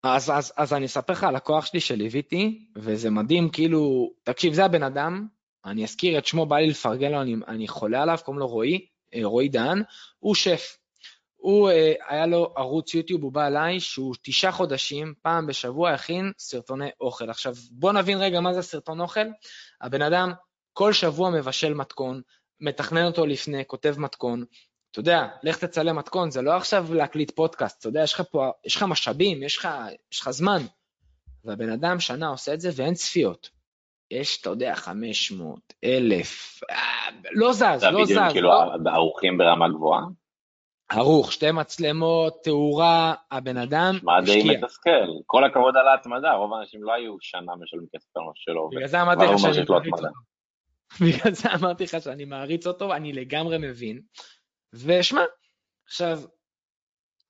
[0.05, 4.64] אז, אז, אז אני אספר לך על הכוח שלי שליוויתי, וזה מדהים, כאילו, תקשיב, זה
[4.64, 5.26] הבן אדם,
[5.64, 8.87] אני אזכיר את שמו, בא לי לפרגן לו, אני, אני חולה עליו, קוראים לו רועי,
[9.14, 9.83] אה, רועי דהן,
[10.18, 10.76] הוא שף,
[11.42, 16.33] הוא, אה, היה לו ערוץ יוטיוב, הוא בא אליי, שהוא תשעה חודשים, פעם בשבוע הכין
[16.38, 17.31] סרטוני אוכל.
[17.31, 19.26] עכשיו, בוא נבין רגע מה זה סרטון אוכל.
[19.81, 20.33] הבן אדם
[20.72, 22.20] כל שבוע מבשל מתכון,
[22.61, 24.44] מתכנן אותו לפני, כותב מתכון.
[24.90, 28.50] אתה יודע, לך תצלם מתכון, זה לא עכשיו להקליט פודקאסט, אתה יודע, יש לך פה,
[28.64, 29.68] יש לך משאבים, יש לך,
[30.12, 30.62] יש לך זמן.
[31.44, 33.50] והבן אדם שנה עושה את זה ואין צפיות.
[34.11, 36.76] יש, אתה יודע, 500, 1,000, אה,
[37.33, 37.81] לא זז, לא זז.
[37.81, 38.48] זה בדיוק כאילו
[38.85, 38.90] לא...
[38.90, 40.02] ערוכים ברמה גבוהה?
[40.96, 44.05] ערוך, שתי מצלמות, תאורה, הבן אדם השקיע.
[44.05, 48.22] מה די מתסכל, כל הכבוד על ההתמדה, רוב האנשים לא היו שנה משלמים כסף על
[48.22, 48.76] מה שלא עובד.
[48.76, 50.09] בגלל זה אמרתי לך שאני מעריץ אותו.
[51.05, 54.00] בגלל זה אמרתי לך שאני מעריץ אותו, אני לגמרי מבין.
[54.72, 55.22] ושמע,
[55.87, 56.18] עכשיו,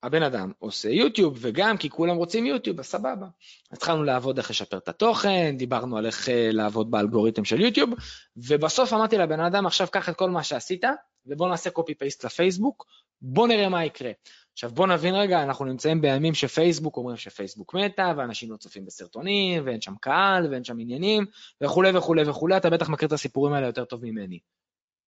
[0.03, 3.27] הבן אדם עושה יוטיוב, וגם כי כולם רוצים יוטיוב, אז סבבה.
[3.73, 7.91] התחלנו לעבוד איך לשפר את התוכן, דיברנו על איך אה, לעבוד באלגוריתם של יוטיוב,
[8.37, 10.85] ובסוף אמרתי לבן אדם, עכשיו קח את כל מה שעשית,
[11.27, 12.87] ובוא נעשה קופי פייסט לפייסבוק,
[13.23, 14.11] בוא נראה מה יקרה.
[14.53, 19.67] עכשיו בוא נבין רגע, אנחנו נמצאים בימים שפייסבוק אומרים שפייסבוק מתה, ואנשים לא צופים בסרטונים,
[19.67, 21.27] ואין שם קהל, ואין שם עניינים,
[21.61, 24.39] וכולי וכולי וכולי, אתה בטח מכיר את הסיפורים האלה יותר טוב ממני.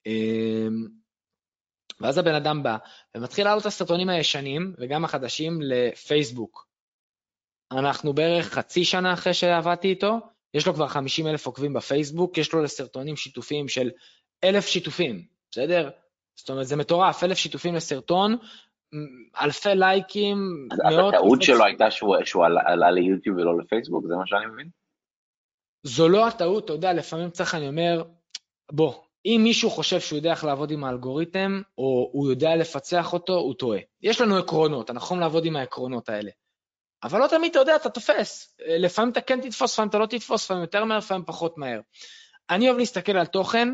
[0.06, 0.88] אמ,
[2.02, 2.78] ואז הבן אדם בא
[3.16, 6.68] ומתחיל לעלות את הסרטונים הישנים וגם החדשים לפייסבוק.
[7.72, 10.20] אנחנו בערך חצי שנה אחרי שעבדתי איתו,
[10.54, 13.92] יש לו כבר 50 אלף עוקבים בפייסבוק, יש לו לסרטונים שיתופים של
[14.44, 15.90] אלף שיתופים, בסדר?
[16.36, 18.38] זאת אומרת, זה מטורף, אלף שיתופים לסרטון,
[19.42, 21.14] אלפי לייקים, מאות...
[21.14, 24.70] הטעות שלו הייתה שהוא, שהוא עלה, עלה ליוטיוב ולא לפייסבוק, זה מה שאני מבין?
[25.84, 28.04] זו לא הטעות, אתה יודע, לפעמים צריך, אני אומר,
[28.72, 28.94] בוא,
[29.26, 33.54] אם מישהו חושב שהוא יודע איך לעבוד עם האלגוריתם, או הוא יודע לפצח אותו, הוא
[33.54, 33.80] טועה.
[34.02, 36.32] יש לנו עקרונות, אנחנו יכולים לעבוד עם העקרונות האלה.
[37.04, 38.56] אבל לא תמיד אתה יודע, אתה תופס.
[38.68, 41.80] לפעמים אתה כן תתפוס, לפעמים אתה לא תתפוס, לפעמים יותר מהר, לפעמים פחות מהר.
[42.50, 43.70] אני אוהב להסתכל על תוכן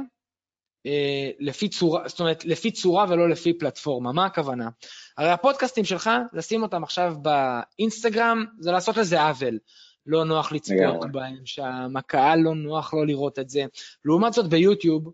[1.39, 4.12] לפי צורה, זאת אומרת, לפי צורה ולא לפי פלטפורמה.
[4.12, 4.70] מה הכוונה?
[5.17, 9.60] הרי הפודקאסטים שלך, לשים אותם עכשיו באינסטגרם, זה לעשות לזה עוול.
[10.06, 13.65] לא נוח לצפות בהם שם, הקהל לא נוח לו לראות את זה.
[14.06, 15.12] לעומת זאת ביוטיוב,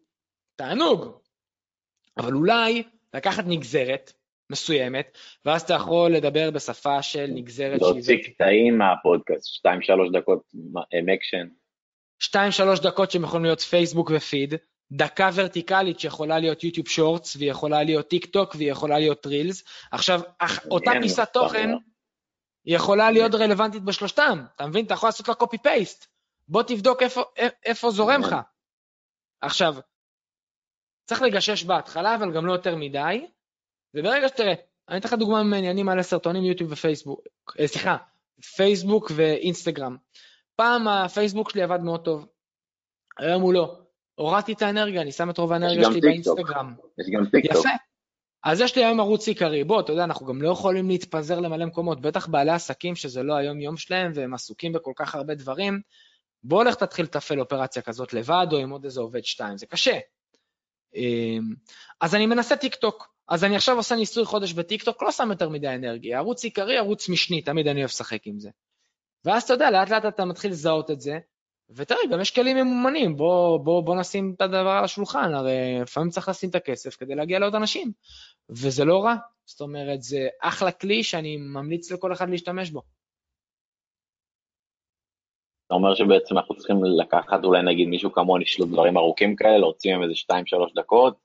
[0.56, 1.18] תענוג.
[2.18, 4.14] אבל אולי לקחת נגזרת
[4.50, 7.92] מסוימת, ואז אתה יכול לדבר בשפה של נגזרת שהיא...
[7.92, 9.70] להוציא קטעים מהפודקאסט, 2-3
[10.20, 10.42] דקות
[11.14, 11.48] אקשן.
[12.78, 14.54] 2-3 דקות שהם יכולים להיות פייסבוק ופיד,
[14.92, 19.64] דקה ורטיקלית שיכולה להיות יוטיוב shorts, והיא יכולה להיות טיק טוק, והיא יכולה להיות reels.
[19.92, 20.22] עכשיו,
[20.72, 21.70] אותה פיסת תוכן,
[22.66, 24.86] היא יכולה להיות רלוונטית בשלושתם, אתה מבין?
[24.86, 26.08] אתה יכול לעשות לה קופי פייסט.
[26.48, 27.22] בוא תבדוק איפה,
[27.66, 28.36] איפה זורם לך.
[29.42, 29.76] עכשיו,
[31.06, 33.28] צריך לגשש בהתחלה, אבל גם לא יותר מדי,
[33.94, 34.54] וברגע שתראה,
[34.90, 37.22] אני אתן לך דוגמה ממני, אני מעלה סרטונים יוטיוב ופייסבוק,
[37.60, 37.98] אה, סליחה,
[38.56, 39.98] פייסבוק ואינסטגרם.
[40.56, 42.26] פעם הפייסבוק שלי עבד מאוד טוב,
[43.20, 43.87] היום הוא לא.
[44.18, 46.74] הורדתי את האנרגיה, אני שם את רוב האנרגיה שלי באינסטגרם.
[47.00, 47.66] יש גם טיק טוק.
[47.66, 47.70] יפה.
[48.44, 49.64] אז יש לי היום ערוץ עיקרי.
[49.64, 53.36] בוא, אתה יודע, אנחנו גם לא יכולים להתפזר למלא מקומות, בטח בעלי עסקים שזה לא
[53.36, 55.82] היום-יום שלהם והם עסוקים בכל כך הרבה דברים.
[56.44, 60.00] בוא לך תתחיל לתפעל אופרציה כזאת לבד או עם עוד איזה עובד שתיים, זה קשה.
[60.96, 61.54] אמ,
[62.02, 63.08] אז אני מנסה טיק טוק.
[63.30, 66.18] אז אני עכשיו עושה ניסוי חודש בטיק טוק, לא שם יותר מדי אנרגיה.
[66.18, 68.50] ערוץ עיקרי, ערוץ משני, תמיד אני אוהב לשחק עם זה.
[69.26, 71.20] ואז אתה יודע, לאט לאט אתה מתחיל לזהות את זה,
[71.70, 76.10] ותראה, גם יש כלים ממומנים, בוא, בוא, בוא נשים את הדבר על השולחן, הרי לפעמים
[76.10, 77.92] צריך לשים את הכסף כדי להגיע לעוד אנשים,
[78.50, 79.16] וזה לא רע.
[79.46, 82.82] זאת אומרת, זה אחלה כלי שאני ממליץ לכל אחד להשתמש בו.
[85.68, 89.58] אתה אומר שבעצם אנחנו צריכים לקחת אולי נגיד מישהו כמוני, יש לו דברים ארוכים כאלה,
[89.58, 90.36] להוציא מהם איזה 2-3
[90.76, 91.18] דקות,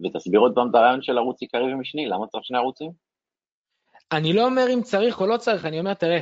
[0.00, 2.90] ותסביר עוד פעם את הרעיון של ערוץ עיקרי ומשני, למה צריך שני ערוצים?
[4.12, 6.18] אני לא אומר אם צריך או לא צריך, אני אומר, תראה,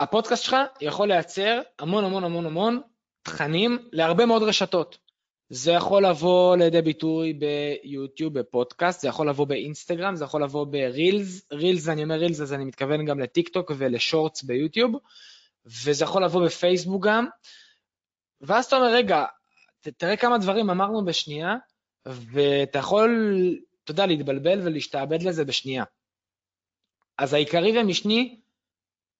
[0.00, 2.80] הפודקאסט שלך יכול לייצר המון המון המון המון
[3.22, 4.98] תכנים להרבה מאוד רשתות.
[5.48, 11.42] זה יכול לבוא לידי ביטוי ביוטיוב, בפודקאסט, זה יכול לבוא באינסטגרם, זה יכול לבוא ברילס,
[11.52, 14.92] רילס, אני אומר רילס, אז אני מתכוון גם לטיק טוק ולשורטס ביוטיוב.
[15.66, 17.26] וזה יכול לבוא בפייסבוק גם,
[18.40, 19.24] ואז אתה אומר, רגע,
[19.80, 21.56] תראה כמה דברים אמרנו בשנייה,
[22.06, 23.10] ואתה יכול,
[23.84, 25.84] אתה יודע, להתבלבל ולהשתעבד לזה בשנייה.
[27.18, 28.40] אז העיקרי ומשני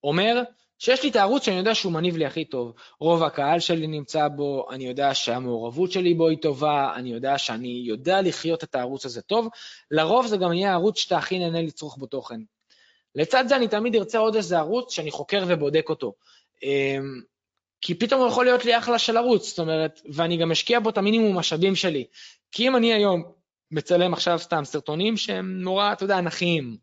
[0.03, 0.43] אומר
[0.81, 2.73] שיש לי את הערוץ שאני יודע שהוא מניב לי הכי טוב.
[2.99, 7.83] רוב הקהל שלי נמצא בו, אני יודע שהמעורבות שלי בו היא טובה, אני יודע שאני
[7.85, 9.47] יודע לחיות את הערוץ הזה טוב.
[9.91, 12.39] לרוב זה גם יהיה הערוץ שאתה הכי נהנה לצרוך בו תוכן.
[13.15, 16.13] לצד זה אני תמיד ארצה עוד איזה ערוץ שאני חוקר ובודק אותו.
[16.63, 17.21] אמ,
[17.81, 20.89] כי פתאום הוא יכול להיות לי אחלה של ערוץ, זאת אומרת, ואני גם אשקיע בו
[20.89, 22.05] את המינימום משאבים שלי.
[22.51, 23.23] כי אם אני היום
[23.71, 26.77] מצלם עכשיו סתם סרטונים שהם נורא, אתה יודע, אנכיים,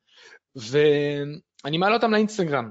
[0.57, 2.71] ואני מעלה אותם לאינסטגרם,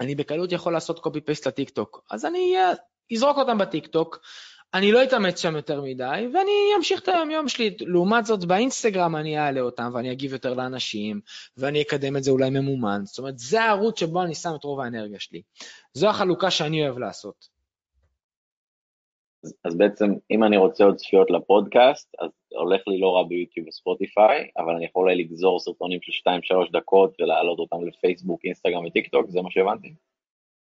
[0.00, 2.56] אני בקלות יכול לעשות copy paste לטיק טוק, אז אני
[3.12, 4.20] אזרוק אותם בטיק טוק,
[4.74, 7.76] אני לא אתאמץ שם יותר מדי, ואני אמשיך את היום-יום שלי.
[7.80, 11.20] לעומת זאת, באינסטגרם אני אעלה אותם, ואני אגיב יותר לאנשים,
[11.56, 13.00] ואני אקדם את זה אולי ממומן.
[13.04, 15.42] זאת אומרת, זה הערוץ שבו אני שם את רוב האנרגיה שלי.
[15.92, 17.57] זו החלוקה שאני אוהב לעשות.
[19.44, 23.68] אז, אז בעצם, אם אני רוצה עוד צפיות לפודקאסט, אז הולך לי לא רע ביוטיוב
[23.68, 29.08] וספוטיפיי, אבל אני יכול אולי לגזור סרטונים של 2-3 דקות ולהעלות אותם לפייסבוק, אינסטגרם וטיק
[29.08, 29.94] טוק, זה מה שהבנתי.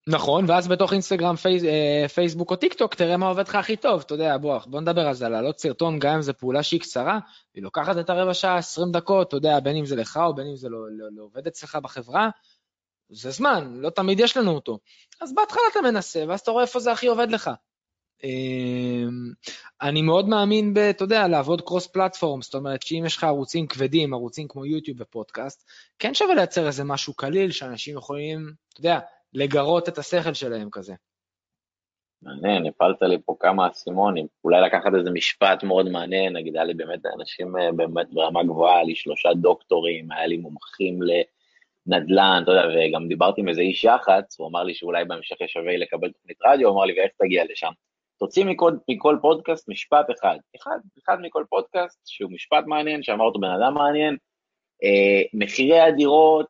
[0.09, 3.77] נכון, ואז בתוך אינסטגרם, פייס, אה, פייסבוק או טיק טוק, תראה מה עובד לך הכי
[3.77, 6.81] טוב, אתה יודע, בוא, בוא נדבר על זה, להעלות סרטון, גם אם זו פעולה שהיא
[6.81, 7.19] קצרה,
[7.55, 10.47] היא לוקחת את הרבע שעה, 20 דקות, אתה יודע, בין אם זה לך או בין
[10.47, 12.31] אם זה לא, לא, לא עובד אצלך בחברה,
[13.11, 14.79] זה זמן, לא תמיד יש לנו אותו.
[15.21, 17.51] אז בהתחלה אתה מנסה, ואז אתה רואה איפה זה הכי עובד לך.
[18.25, 19.33] אמ,
[19.83, 23.67] אני מאוד מאמין ב, אתה יודע, לעבוד cross platform, זאת אומרת שאם יש לך ערוצים
[23.67, 25.65] כבדים, ערוצים כמו יוטיוב ופודקאסט,
[25.99, 28.99] כן שווה לייצר איזה משהו קליל שאנשים יכולים, אתה יודע,
[29.33, 30.95] לגרות את השכל שלהם כזה.
[32.23, 36.75] מעניין, הפלת לי פה כמה אסימונים, אולי לקחת איזה משפט מאוד מעניין, נגיד היה לי
[36.75, 40.99] באמת אנשים אה, באמת ברמה גבוהה, היה לי שלושה דוקטורים, היה לי מומחים
[41.87, 45.53] לנדל"ן, אתה יודע, וגם דיברתי עם איזה איש יח"צ, הוא אמר לי שאולי בהמשך יש
[45.53, 47.73] שווה לקבל תוכנית רדיו, הוא אמר לי, ואיך תגיע לשם?
[48.19, 53.39] תוציא מכל, מכל פודקאסט משפט אחד, אחד, אחד מכל פודקאסט שהוא משפט מעניין, שאמר אותו
[53.39, 54.17] בן אדם מעניין,
[54.85, 56.47] אה, מחירי הדירות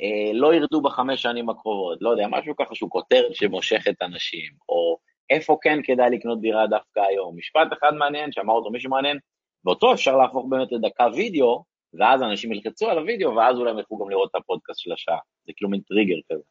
[0.00, 4.98] אה, לא ירדו בחמש שנים הקרובות, לא יודע, משהו ככה שהוא כותרת שמושכת אנשים, או
[5.30, 9.18] איפה כן כדאי לקנות דירה דווקא היום, משפט אחד מעניין שאמר אותו מישהו מעניין,
[9.64, 13.98] ואותו אפשר להפוך באמת לדקה וידאו, ואז אנשים ילחצו על הוידאו, ואז אולי הם יוכלו
[13.98, 16.42] גם לראות את הפודקאסט של השעה, זה כאילו מין טריגר כזה.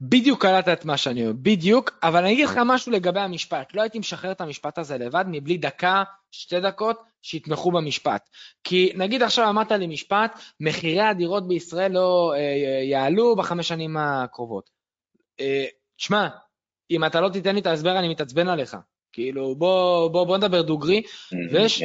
[0.00, 3.74] בדיוק קלטת את מה שאני אומר, בדיוק, אבל אני אגיד לך משהו לגבי המשפט.
[3.74, 8.28] לא הייתי משחרר את המשפט הזה לבד מבלי דקה, שתי דקות, שיתמכו במשפט.
[8.64, 14.70] כי נגיד עכשיו אמרת לי משפט, מחירי הדירות בישראל לא אה, יעלו בחמש שנים הקרובות.
[15.40, 15.64] אה,
[15.96, 16.28] תשמע,
[16.90, 18.76] אם אתה לא תיתן לי את ההסבר, אני מתעצבן עליך.
[19.12, 21.02] כאילו, בוא, בוא, בוא נדבר דוגרי.
[21.52, 21.82] ויש,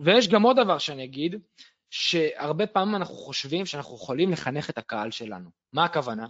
[0.00, 1.36] ויש גם עוד דבר שאני אגיד,
[1.90, 5.50] שהרבה פעמים אנחנו חושבים שאנחנו יכולים לחנך את הקהל שלנו.
[5.72, 6.26] מה הכוונה?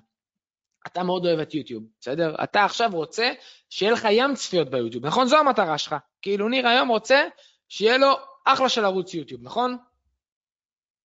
[0.87, 2.35] אתה מאוד אוהב את יוטיוב, בסדר?
[2.44, 3.33] אתה עכשיו רוצה
[3.70, 5.27] שיהיה לך ים צפיות ביוטיוב, נכון?
[5.27, 5.94] זו המטרה שלך.
[6.22, 7.22] כאילו ניר היום רוצה
[7.68, 8.09] שיהיה לו
[8.44, 9.77] אחלה של ערוץ יוטיוב, נכון?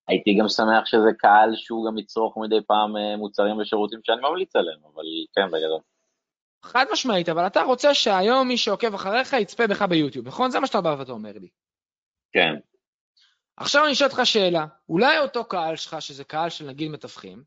[0.08, 4.56] הייתי גם שמח שזה קהל שהוא גם יצרוך מדי פעם אה, מוצרים ושירותים שאני ממליץ
[4.56, 5.80] עליהם, אבל כן, בגדול.
[6.62, 10.50] חד משמעית, אבל אתה רוצה שהיום מי שעוקב אחריך יצפה בך ביוטיוב, נכון?
[10.50, 11.48] זה מה שאתה בא ואתה אומר לי.
[12.32, 12.54] כן.
[13.56, 17.42] עכשיו אני אשאל אותך שאלה, אולי אותו קהל שלך, שזה קהל של נגיד מתווכים,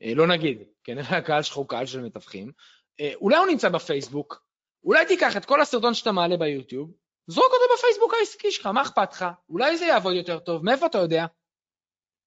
[0.00, 2.52] לא נגיד, כן, הקהל שלך הוא קהל של מתווכים,
[3.00, 4.44] אה, אולי הוא נמצא בפייסבוק,
[4.84, 6.92] אולי תיקח את כל הסרטון שאתה מעלה ביוטיוב,
[7.26, 9.24] זרוק אותו בפייסבוק העסקי שלך, מה אכפת לך?
[9.48, 11.26] אולי זה יעבוד יותר טוב, מאיפה אתה יודע?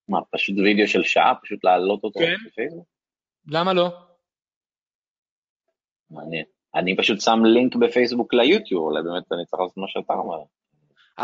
[0.07, 2.35] מה, פשוט וידאו של שעה, פשוט להעלות אותו כן.
[2.47, 2.87] בפייסבוק?
[3.47, 3.89] למה לא?
[6.09, 6.45] מעניין.
[6.75, 10.43] אני פשוט שם לינק בפייסבוק ליוטיוב, אולי באמת אני צריך לעשות מה שאתה אומר.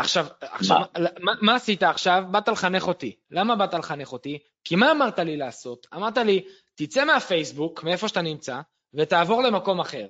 [0.00, 1.08] עכשיו, עכשיו מה?
[1.20, 2.24] מה, מה עשית עכשיו?
[2.30, 3.16] באת לחנך אותי.
[3.30, 4.38] למה באת לחנך אותי?
[4.64, 5.86] כי מה אמרת לי לעשות?
[5.94, 8.60] אמרת לי, תצא מהפייסבוק, מאיפה שאתה נמצא,
[8.94, 10.06] ותעבור למקום אחר.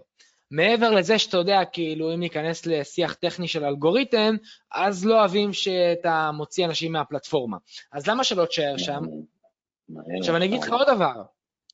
[0.51, 4.37] מעבר לזה שאתה יודע, כאילו, אם ניכנס לשיח טכני של אלגוריתם,
[4.72, 7.57] אז לא אוהבים שאתה מוציא אנשים מהפלטפורמה.
[7.92, 9.03] אז למה שלא תשאר שם?
[10.20, 11.22] עכשיו, אני אגיד לך עוד דבר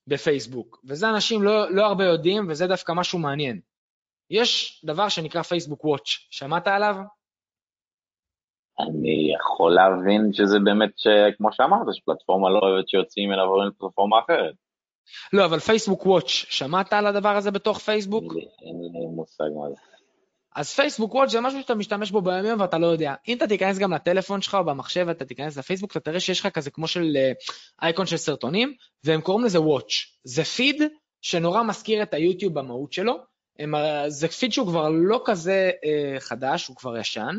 [0.06, 3.60] בפייסבוק, וזה אנשים לא, לא הרבה יודעים, וזה דווקא משהו מעניין.
[4.30, 6.96] יש דבר שנקרא פייסבוק וואץ', שמעת עליו?
[8.80, 10.90] אני יכול להבין שזה באמת,
[11.36, 14.54] כמו שאמרת, שפלטפורמה לא אוהבת שיוצאים ממנה ועוברים לפלטפורמה אחרת.
[15.32, 18.24] לא, אבל פייסבוק וואץ', שמעת על הדבר הזה בתוך פייסבוק?
[18.62, 19.76] אין לי מושג מה זה.
[20.56, 23.14] אז פייסבוק וואץ' זה משהו שאתה משתמש בו בימים ואתה לא יודע.
[23.28, 26.46] אם אתה תיכנס גם לטלפון שלך או במחשב ואתה תיכנס לפייסבוק, אתה תראה שיש לך
[26.46, 27.16] כזה כמו של
[27.82, 29.92] אייקון אה, של סרטונים, והם קוראים לזה וואץ'.
[30.24, 30.82] זה פיד
[31.20, 33.14] שנורא מזכיר את היוטיוב במהות שלו.
[33.58, 33.74] הם,
[34.08, 37.36] זה פיד שהוא כבר לא כזה אה, חדש, הוא כבר ישן.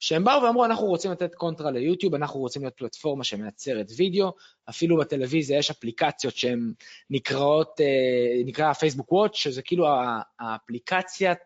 [0.00, 4.32] שהם באו ואמרו, אנחנו רוצים לתת קונטרה ליוטיוב, אנחנו רוצים להיות פלטפורמה שמייצרת וידאו,
[4.68, 6.72] אפילו בטלוויזיה יש אפליקציות שהן
[7.10, 9.86] נקראות, אה, נקרא פייסבוק Watch, שזה כאילו
[10.40, 11.38] האפליקציית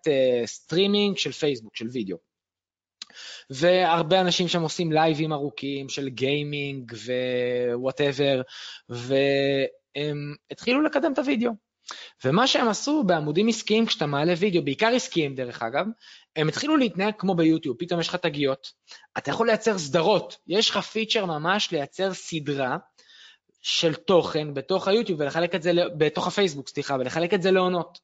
[0.47, 2.17] סטרימינג אה, של פייסבוק, של וידאו.
[3.51, 6.93] והרבה אנשים שם עושים לייבים ארוכים של gaming
[7.73, 8.43] ו whatever,
[8.89, 11.53] והם התחילו לקדם את הוידאו.
[12.25, 15.87] ומה שהם עשו בעמודים עסקיים, כשאתה מעלה וידאו, בעיקר עסקיים דרך אגב,
[16.37, 18.73] הם התחילו להתנהג כמו ביוטיוב, פתאום יש לך תגיות,
[19.19, 22.77] אתה יכול לייצר סדרות, יש לך פיצ'ר ממש לייצר סדרה
[23.63, 27.99] של תוכן בתוך היוטיוב ולחלק את זה, בתוך הפייסבוק, סליחה, ולחלק את זה לעונות.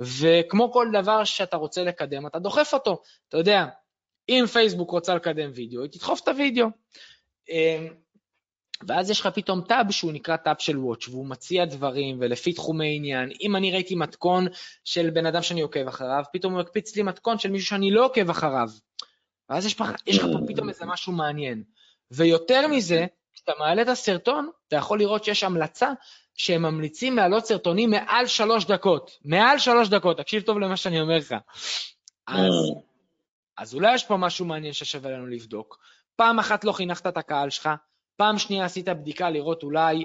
[0.00, 3.02] וכמו כל דבר שאתה רוצה לקדם, אתה דוחף אותו.
[3.28, 3.66] אתה יודע,
[4.28, 6.66] אם פייסבוק רוצה לקדם וידאו, היא תדחוף את הוידאו.
[8.88, 12.96] ואז יש לך פתאום טאב שהוא נקרא טאב של וואץ', והוא מציע דברים ולפי תחומי
[12.96, 13.30] עניין.
[13.40, 14.46] אם אני ראיתי מתכון
[14.84, 18.04] של בן אדם שאני עוקב אחריו, פתאום הוא יקפיץ לי מתכון של מישהו שאני לא
[18.04, 18.68] עוקב אחריו.
[19.48, 21.62] ואז יש, פח, יש לך פה פתאום איזה משהו מעניין.
[22.10, 25.92] ויותר מזה, כשאתה מעלה את הסרטון, אתה יכול לראות שיש המלצה
[26.34, 29.10] שהם ממליצים להעלות סרטונים מעל שלוש דקות.
[29.24, 31.34] מעל שלוש דקות, תקשיב טוב למה שאני אומר לך.
[32.26, 32.52] אז,
[33.58, 35.78] אז אולי יש פה משהו מעניין ששווה לנו לבדוק.
[36.16, 37.68] פעם אחת לא חינכת את הקהל שלך,
[38.16, 40.04] פעם שנייה עשית בדיקה לראות אולי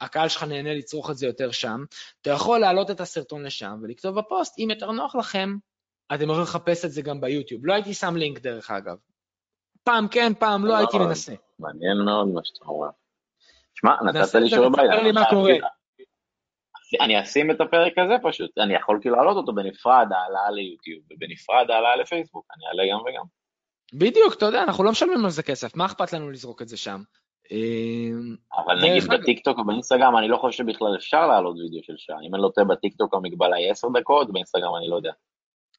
[0.00, 1.84] הקהל שלך נהנה לצרוך את זה יותר שם,
[2.22, 5.56] אתה יכול להעלות את הסרטון לשם ולכתוב בפוסט, אם יותר נוח לכם,
[6.14, 7.66] אתם יכולים לחפש את זה גם ביוטיוב.
[7.66, 8.96] לא הייתי שם לינק דרך אגב.
[9.84, 11.34] פעם כן, פעם לא, הייתי מנסה.
[11.58, 12.88] מעניין מאוד מה שאתה אומר.
[13.74, 15.02] שמע, נתת לי שיעורי בית.
[15.02, 15.52] לי מה קורה.
[17.00, 21.70] אני אשים את הפרק הזה פשוט, אני יכול כאילו להעלות אותו בנפרד, העלאה ליוטיוב, ובנפרד
[21.70, 23.24] העלאה לפייסבוק, אני אעלה גם וגם.
[23.94, 26.76] בדיוק, אתה יודע, אנחנו לא משלמים על זה כסף, מה אכפת לנו לזרוק את זה
[26.76, 27.02] שם?
[27.50, 32.16] אמ, אבל נגיד בטיקטוק או באינסטגרם, אני לא חושב שבכלל אפשר להעלות וידאו של שעה.
[32.28, 35.12] אם אני לא טועה בטיקטוק המגבלה היא 10 דקות, באינסטגרם אני לא יודע.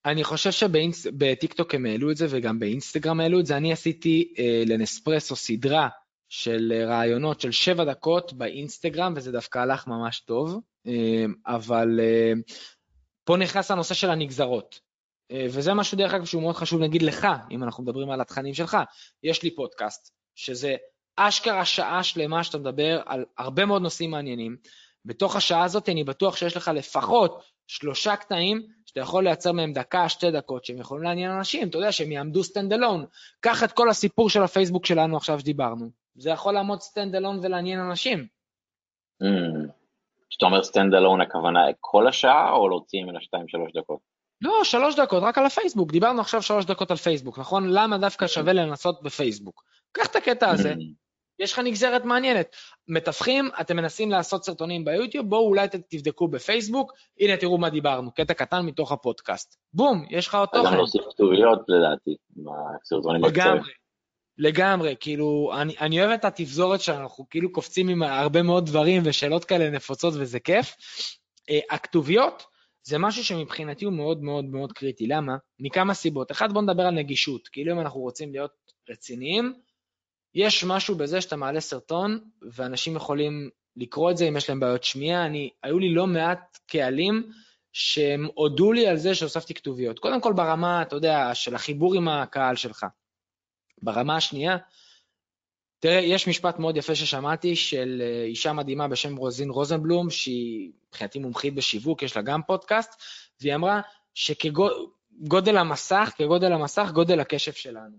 [0.06, 3.58] אני חושב שבטיקטוק הם העלו את זה וגם באינסטגרם העלו את זה.
[3.58, 5.90] אני עשיתי אה, לנספרסו סדרה
[6.30, 10.60] של אה, ראיונות של 7 דקות באינסטגרם, וזה דווקא הלך ממש טוב.
[10.88, 12.34] אה, אבל אה,
[13.24, 14.80] פה נכנס הנושא של הנגזרות.
[15.32, 18.54] אה, וזה משהו דרך אגב שהוא מאוד חשוב נגיד לך, אם אנחנו מדברים על התכנים
[18.54, 18.78] שלך.
[19.24, 20.76] יש לי פודקאסט, שזה
[21.18, 24.58] אשכרה שעה שלמה שאתה מדבר על הרבה מאוד נושאים מעניינים.
[25.06, 30.10] בתוך השעה הזאת אני בטוח שיש לך לפחות שלושה קטעים שאתה יכול לייצר מהם דקה,
[30.10, 33.06] שתי דקות, שהם יכולים לעניין אנשים, אתה יודע, שהם יעמדו stand alone.
[33.40, 35.90] קח את כל הסיפור של הפייסבוק שלנו עכשיו שדיברנו.
[36.16, 38.28] זה יכול לעמוד stand alone ולעניין אנשים.
[39.24, 39.70] Mm.
[40.30, 44.00] כשאתה אומר stand alone, הכוונה כל השעה, או להוציא ממנה שתיים, שלוש דקות?
[44.42, 45.92] לא, שלוש דקות, רק על הפייסבוק.
[45.92, 47.70] דיברנו עכשיו שלוש דקות על פייסבוק, נכון?
[47.70, 49.64] למה דווקא שווה לנסות בפייסבוק?
[49.92, 51.05] קח את הקטע הזה, mm.
[51.40, 52.56] יש לך נגזרת מעניינת.
[52.88, 58.34] מתווכים, אתם מנסים לעשות סרטונים ביוטיוב, בואו אולי תבדקו בפייסבוק, הנה תראו מה דיברנו, קטע
[58.34, 59.56] קטן מתוך הפודקאסט.
[59.74, 60.72] בום, יש לך עוד תוכן.
[60.72, 62.16] גם להוסיף כתוביות לדעתי,
[62.84, 63.72] בסרטונים לגמרי,
[64.38, 69.46] לגמרי, כאילו, אני, אני אוהב את התפזורת שאנחנו כאילו קופצים עם הרבה מאוד דברים ושאלות
[69.46, 70.76] כאלה נפוצות וזה כיף.
[71.50, 72.44] אה, הכתוביות
[72.84, 75.08] זה משהו שמבחינתי הוא מאוד מאוד מאוד קריטי.
[75.08, 75.36] למה?
[75.60, 76.32] מכמה סיבות.
[76.32, 77.48] אחד, בואו נדבר על נגישות.
[77.48, 78.52] כאילו אם אנחנו רוצים להיות
[78.90, 79.54] רציניים,
[80.36, 82.20] יש משהו בזה שאתה מעלה סרטון,
[82.52, 85.26] ואנשים יכולים לקרוא את זה אם יש להם בעיות שמיעה.
[85.26, 87.32] אני, היו לי לא מעט קהלים
[87.74, 90.00] שהם הודו לי על זה שהוספתי כתוביות.
[90.00, 92.86] קודם כל ברמה, אתה יודע, של החיבור עם הקהל שלך.
[93.82, 94.58] ברמה השנייה,
[95.80, 101.20] תראה, יש משפט מאוד יפה ששמעתי של אה, אישה מדהימה בשם רוזין רוזנבלום, שהיא מבחינתי
[101.20, 103.02] מומחית בשיווק, יש לה גם פודקאסט,
[103.42, 103.82] והיא אמרה
[104.14, 107.98] שכגודל המסך, כגודל המסך, גודל הקשב שלנו.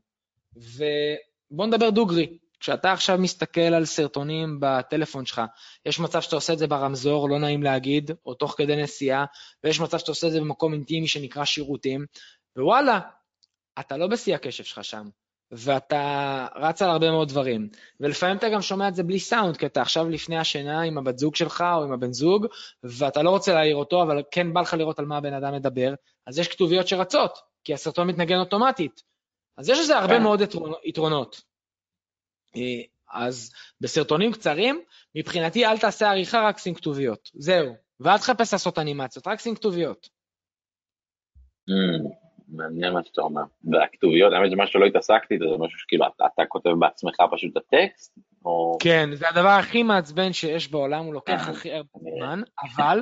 [1.50, 2.38] ובוא נדבר דוגרי.
[2.60, 5.42] כשאתה עכשיו מסתכל על סרטונים בטלפון שלך,
[5.86, 9.24] יש מצב שאתה עושה את זה ברמזור, לא נעים להגיד, או תוך כדי נסיעה,
[9.64, 12.06] ויש מצב שאתה עושה את זה במקום אינטימי שנקרא שירותים,
[12.58, 13.00] ווואלה,
[13.80, 15.08] אתה לא בשיא הקשב שלך שם.
[15.50, 17.68] ואתה רץ על הרבה מאוד דברים.
[18.00, 21.18] ולפעמים אתה גם שומע את זה בלי סאונד, כי אתה עכשיו לפני השינה עם הבת
[21.18, 22.46] זוג שלך או עם הבן זוג,
[22.82, 25.94] ואתה לא רוצה להעיר אותו, אבל כן בא לך לראות על מה הבן אדם מדבר,
[26.26, 29.02] אז יש כתוביות שרצות, כי הסרטון מתנגן אוטומטית.
[29.58, 30.22] אז יש לזה הרבה כן.
[30.22, 30.40] מאוד
[30.84, 31.42] יתרונות.
[32.56, 34.80] אה, אז בסרטונים קצרים,
[35.14, 37.30] מבחינתי אל תעשה עריכה, רק שים כתוביות.
[37.34, 37.74] זהו.
[38.00, 40.08] ואל תחפש לעשות אנימציות, רק שים כתוביות.
[41.70, 42.08] Mm.
[42.48, 43.42] מעניין מה שאתה אומר.
[43.64, 48.18] והכתוביות, האמת משהו שלא התעסקתי, זה משהו שכאילו אתה, אתה כותב בעצמך פשוט את הטקסט,
[48.44, 48.76] או...
[48.82, 53.00] כן, זה הדבר הכי מעצבן שיש בעולם, הוא לוקח הכי הרבה זמן, אבל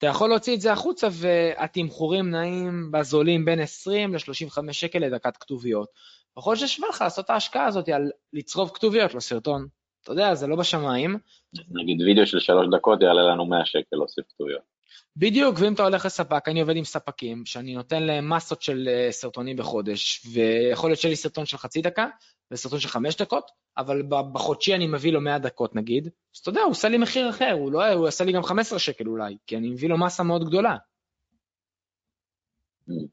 [0.00, 5.88] אתה יכול להוציא את זה החוצה והתמחורים נעים בזולים בין 20 ל-35 שקל לדקת כתוביות.
[6.38, 9.66] יכול להיות ששווה לך לעשות את ההשקעה הזאת על לצרוב כתוביות לסרטון.
[10.02, 11.18] אתה יודע, זה לא בשמיים.
[11.70, 14.62] נגיד וידאו של שלוש דקות יעלה לנו 100 שקל להוסיף כתוביות.
[15.16, 19.12] בדיוק, ואם אתה הולך לספק, אני עובד עם ספקים, שאני נותן להם מסות של אה,
[19.12, 22.06] סרטונים בחודש, ויכול להיות שיהיה לי סרטון של חצי דקה,
[22.50, 26.60] וסרטון של חמש דקות, אבל בחודשי אני מביא לו 100 דקות נגיד, אז אתה יודע,
[26.60, 29.56] הוא עושה לי מחיר אחר, הוא לא, הוא עושה לי גם 15 שקל אולי, כי
[29.56, 30.76] אני מביא לו מסה מאוד גדולה.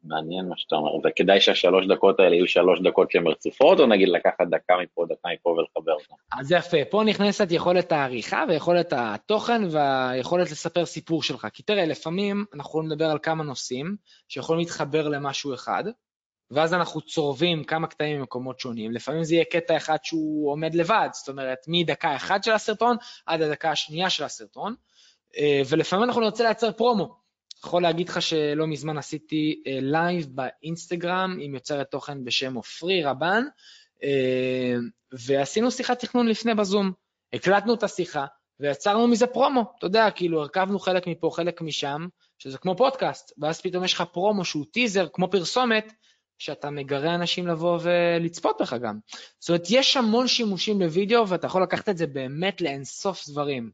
[0.04, 4.10] מעניין מה שאתה אומר, וכדאי שהשלוש דקות האלה יהיו שלוש דקות שהן רצופות, או נגיד
[4.10, 6.40] לקחת דקה מפה, דקה מפה ולחבר אותן?
[6.40, 11.48] אז יפה, פה נכנסת יכולת העריכה ויכולת התוכן והיכולת לספר סיפור שלך.
[11.54, 13.96] כי תראה, לפעמים אנחנו לדבר על כמה נושאים
[14.28, 15.84] שיכולים להתחבר למשהו אחד,
[16.52, 18.92] ואז אנחנו צורבים כמה קטעים ממקומות שונים.
[18.92, 23.42] לפעמים זה יהיה קטע אחד שהוא עומד לבד, זאת אומרת, מדקה אחת של הסרטון עד
[23.42, 24.76] הדקה השנייה של הסרטון,
[25.38, 27.28] אה, ולפעמים אנחנו נרצה לייצר פרומו.
[27.64, 33.44] יכול להגיד לך שלא מזמן עשיתי לייב uh, באינסטגרם עם יוצרת תוכן בשם עופרי רבן,
[33.96, 34.02] uh,
[35.12, 36.92] ועשינו שיחת תכנון לפני בזום.
[37.34, 38.26] הקלטנו את השיחה
[38.60, 42.08] ויצרנו מזה פרומו, אתה יודע, כאילו הרכבנו חלק מפה, חלק משם,
[42.38, 45.94] שזה כמו פודקאסט, ואז פתאום יש לך פרומו שהוא טיזר, כמו פרסומת,
[46.38, 49.00] שאתה מגרה אנשים לבוא ולצפות בך גם.
[49.40, 53.72] זאת אומרת, יש המון שימושים בווידאו, ואתה יכול לקחת את זה באמת לאינסוף דברים.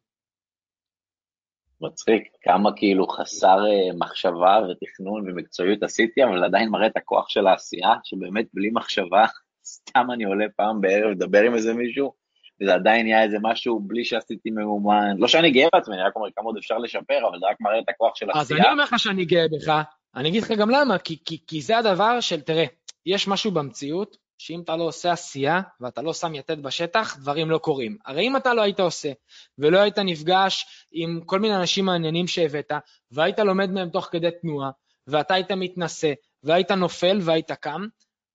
[1.82, 7.48] מצחיק, כמה כאילו חסר אה, מחשבה ותכנון ומקצועיות עשיתי, אבל עדיין מראה את הכוח של
[7.48, 9.26] העשייה, שבאמת בלי מחשבה,
[9.66, 12.14] סתם אני עולה פעם בערב לדבר עם איזה מישהו,
[12.62, 15.18] וזה עדיין נהיה איזה משהו בלי שעשיתי מאומן.
[15.18, 17.80] לא שאני גאה בעצמי, אני רק אומר כמה עוד אפשר לשפר, אבל זה רק מראה
[17.80, 18.60] את הכוח של העשייה.
[18.60, 19.82] אז אני אומר לך שאני גאה בך,
[20.16, 22.66] אני אגיד לך גם למה, כי, כי, כי זה הדבר של, תראה,
[23.06, 27.58] יש משהו במציאות שאם אתה לא עושה עשייה ואתה לא שם יתד בשטח, דברים לא
[27.58, 27.98] קורים.
[28.06, 29.12] הרי אם אתה לא היית עושה,
[29.58, 32.72] ולא היית נפגש עם כל מיני אנשים מעניינים שהבאת,
[33.12, 34.72] והיית לומד מהם תוך כדי תנועה,
[35.08, 37.88] ואתה היית מתנשא, והיית נופל והיית קם,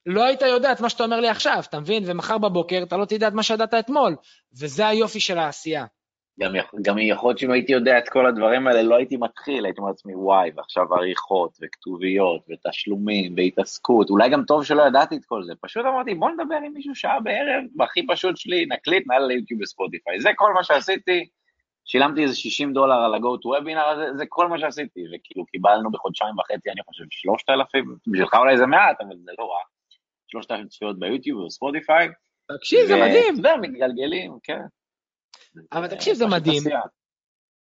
[0.06, 2.02] לא היית יודע את מה שאתה אומר לי עכשיו, אתה מבין?
[2.06, 4.16] ומחר בבוקר אתה לא תדע את מה שידעת אתמול,
[4.58, 5.84] וזה היופי של העשייה.
[6.38, 9.80] גם, גם יכול להיות שאם הייתי יודע את כל הדברים האלה, לא הייתי מתחיל, הייתי
[9.80, 15.42] אומר לעצמי, וואי, ועכשיו עריכות, וכתוביות, ותשלומים, והתעסקות, אולי גם טוב שלא ידעתי את כל
[15.42, 15.52] זה.
[15.60, 20.20] פשוט אמרתי, בוא נדבר עם מישהו שעה בערב, בהכי פשוט שלי, נקליט, נעלה ליוטיוב וספוטיפיי.
[20.20, 21.26] זה כל מה שעשיתי,
[21.84, 25.90] שילמתי איזה 60 דולר על ה-go to webinar הזה, זה כל מה שעשיתי, וכאילו קיבלנו
[25.90, 29.60] בחודשיים וחצי, אני חושב, 3,000, בשבילך אולי זה מעט, אבל זה לא רע.
[30.26, 32.08] 3,000 צפיות ביוטיוב ובספוטיפיי.
[32.56, 33.32] תקשיב, זה מדהים.
[33.32, 34.60] אתה יודע, מתגלגלים, כן.
[35.72, 36.62] אבל תקשיב, זה מדהים.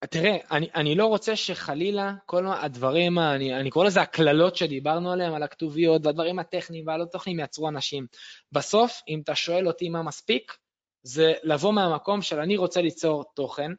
[0.10, 5.34] תראה, אני, אני לא רוצה שחלילה כל הדברים, אני, אני קורא לזה הקללות שדיברנו עליהן,
[5.34, 8.08] על הכתוביות והדברים הטכניים והלא טכניים יצרו אנשים.
[8.52, 10.58] בסוף, אם אתה שואל אותי מה מספיק,
[11.04, 13.72] זה לבוא מהמקום של אני רוצה ליצור תוכן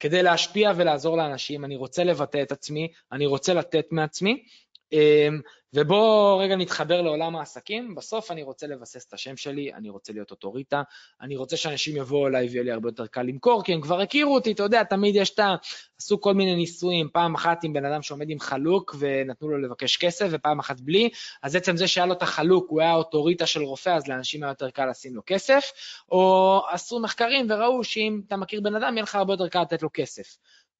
[0.00, 4.44] כדי להשפיע ולעזור לאנשים, אני רוצה לבטא את עצמי, אני רוצה לתת מעצמי,
[4.92, 5.40] אמ,
[5.74, 7.94] ובואו רגע נתחבר לעולם העסקים.
[7.94, 10.82] בסוף אני רוצה לבסס את השם שלי, אני רוצה להיות אוטוריטה,
[11.20, 14.34] אני רוצה שאנשים יבואו אליי ויהיה לי הרבה יותר קל למכור, כי הם כבר הכירו
[14.34, 15.54] אותי, אתה יודע, תמיד יש את ה...
[15.98, 19.96] עשו כל מיני ניסויים, פעם אחת עם בן אדם שעומד עם חלוק ונתנו לו לבקש
[19.96, 21.10] כסף, ופעם אחת בלי,
[21.42, 24.50] אז עצם זה שהיה לו את החלוק, הוא היה אוטוריטה של רופא, אז לאנשים היה
[24.50, 25.72] יותר קל לשים לו כסף,
[26.12, 29.82] או עשו מחקרים וראו שאם אתה מכיר בן אדם, יהיה לך הרבה יותר קל לתת
[29.82, 30.36] לו כסף.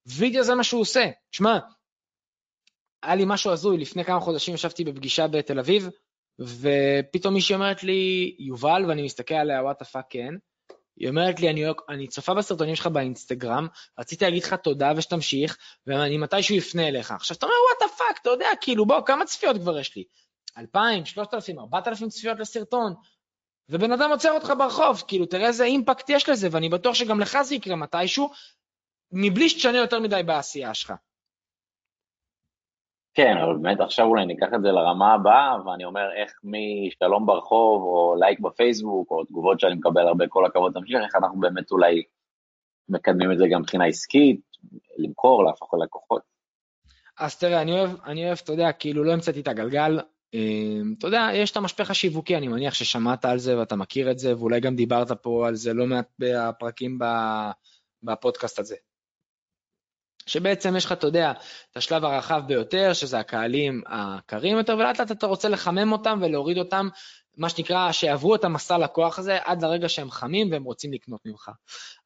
[0.07, 1.07] וידאו זה מה שהוא עושה.
[1.33, 1.59] שמע,
[3.03, 5.89] היה לי משהו הזוי, לפני כמה חודשים ישבתי בפגישה בתל אביב,
[6.39, 10.35] ופתאום מישהי אומרת לי, יובל, ואני מסתכל עליה, what fuck כן,
[10.97, 13.67] היא אומרת לי, אני, אני צופה בסרטונים שלך באינסטגרם,
[13.99, 17.11] רציתי להגיד לך תודה ושתמשיך, ואני מתישהו אפנה אליך.
[17.11, 20.05] עכשיו, אתה אומר, what fuck, אתה יודע, כאילו, בוא, כמה צפיות כבר יש לי?
[20.59, 22.95] 2,000, 3,000, 4,000 צפיות לסרטון.
[23.69, 27.43] ובן אדם עוצר אותך ברחוב, כאילו, תראה איזה impact יש לזה, ואני בטוח שגם לך
[27.43, 28.31] זה יקרה מתישהו,
[29.13, 30.93] מבלי שתשנה יותר מדי בעשייה שלך.
[33.15, 37.83] כן, אבל באמת עכשיו אולי ניקח את זה לרמה הבאה, ואני אומר איך משלום ברחוב,
[37.83, 42.03] או לייק בפייסבוק, או תגובות שאני מקבל הרבה, כל הכבוד תמשיך, איך אנחנו באמת אולי
[42.89, 44.41] מקדמים את זה גם מבחינה עסקית,
[44.99, 46.23] למכור, להפוך ללקוחות.
[47.19, 50.01] אז תראה, אני אוהב, אני אוהב, אתה יודע, כאילו לא המצאתי את הגלגל.
[50.35, 54.19] אמ, אתה יודע, יש את המשפך השיווקי, אני מניח ששמעת על זה ואתה מכיר את
[54.19, 56.99] זה, ואולי גם דיברת פה על זה לא מעט בפרקים
[58.03, 58.77] בפודקאסט הזה.
[60.27, 61.33] שבעצם יש לך, אתה יודע,
[61.73, 66.59] את השלב הרחב ביותר, שזה הקהלים הקרים יותר, ולאט לאט אתה רוצה לחמם אותם ולהוריד
[66.59, 66.89] אותם,
[67.37, 71.51] מה שנקרא, שיעברו את המסע לקוח הזה עד לרגע שהם חמים והם רוצים לקנות ממך.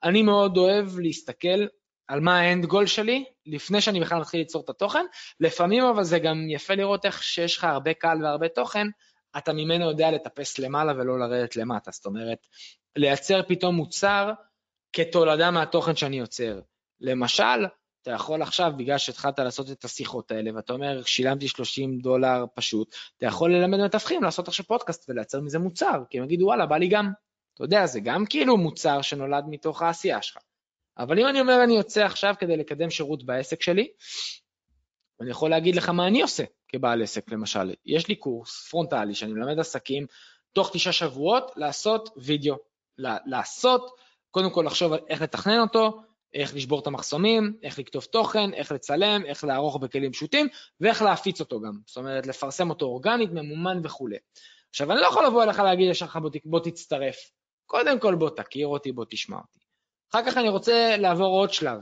[0.03, 1.67] אני מאוד אוהב להסתכל
[2.09, 5.05] על מה האנד גול שלי, לפני שאני בכלל מתחיל ליצור את התוכן.
[5.41, 8.87] לפעמים אבל זה גם יפה לראות איך שיש לך הרבה קהל והרבה תוכן,
[9.39, 11.91] אתה ממנו יודע לטפס למעלה ולא לרדת למטה.
[11.91, 12.39] זאת אומרת,
[12.97, 14.33] לייצר פתאום מוצר
[14.93, 16.61] כתולדה מהתוכן שאני יוצר.
[17.01, 17.67] למשל,
[18.07, 22.95] אתה יכול עכשיו, בגלל שהתחלת לעשות את השיחות האלה, ואתה אומר, שילמתי 30 דולר פשוט,
[23.17, 26.77] אתה יכול ללמד מתווכים לעשות עכשיו פודקאסט ולייצר מזה מוצר, כי הם יגידו, וואלה, בא
[26.77, 27.11] לי גם.
[27.55, 30.43] אתה יודע, זה גם כאילו מוצר שנולד מתוך העשייה שלך.
[30.99, 33.89] אבל אם אני אומר, אני יוצא עכשיו כדי לקדם שירות בעסק שלי,
[35.21, 37.75] אני יכול להגיד לך מה אני עושה כבעל עסק, למשל.
[37.87, 40.07] יש לי קורס פרונטלי שאני מלמד עסקים
[40.53, 42.57] תוך תשעה שבועות לעשות וידאו.
[43.27, 43.91] לעשות,
[44.31, 46.03] קודם כל לחשוב על איך לתכנן אותו,
[46.35, 50.49] איך לשבור את המחסומים, איך לכתוב תוכן, איך לצלם, איך לערוך בכלים פשוטים,
[50.81, 51.72] ואיך להפיץ אותו גם.
[51.87, 54.16] זאת אומרת, לפרסם אותו אורגנית, ממומן וכולי.
[54.70, 57.16] עכשיו, אני לא יכול לבוא אליך להגיד יש לך בוא תצטרף.
[57.66, 59.59] קודם כל בוא תכיר אותי, בוא תשמע אותי.
[60.12, 61.81] אחר כך אני רוצה לעבור עוד שלב.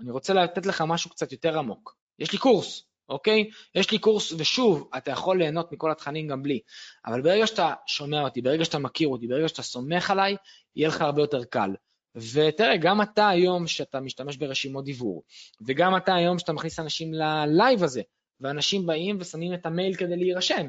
[0.00, 1.96] אני רוצה לתת לך משהו קצת יותר עמוק.
[2.18, 3.50] יש לי קורס, אוקיי?
[3.74, 6.60] יש לי קורס, ושוב, אתה יכול ליהנות מכל התכנים גם בלי.
[7.06, 10.36] אבל ברגע שאתה שומע אותי, ברגע שאתה מכיר אותי, ברגע שאתה סומך עליי,
[10.76, 11.70] יהיה לך הרבה יותר קל.
[12.14, 15.22] ותראה, גם אתה היום שאתה משתמש ברשימות דיוור,
[15.66, 18.02] וגם אתה היום שאתה מכניס אנשים ללייב הזה,
[18.40, 20.66] ואנשים באים ושמים את המייל כדי להירשם,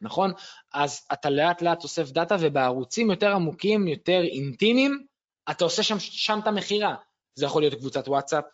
[0.00, 0.32] נכון?
[0.74, 5.04] אז אתה לאט לאט אוסף דאטה, ובערוצים יותר עמוקים, יותר אינטימיים,
[5.50, 6.94] אתה עושה שם, שם את המכירה.
[7.34, 8.44] זה יכול להיות קבוצת וואטסאפ,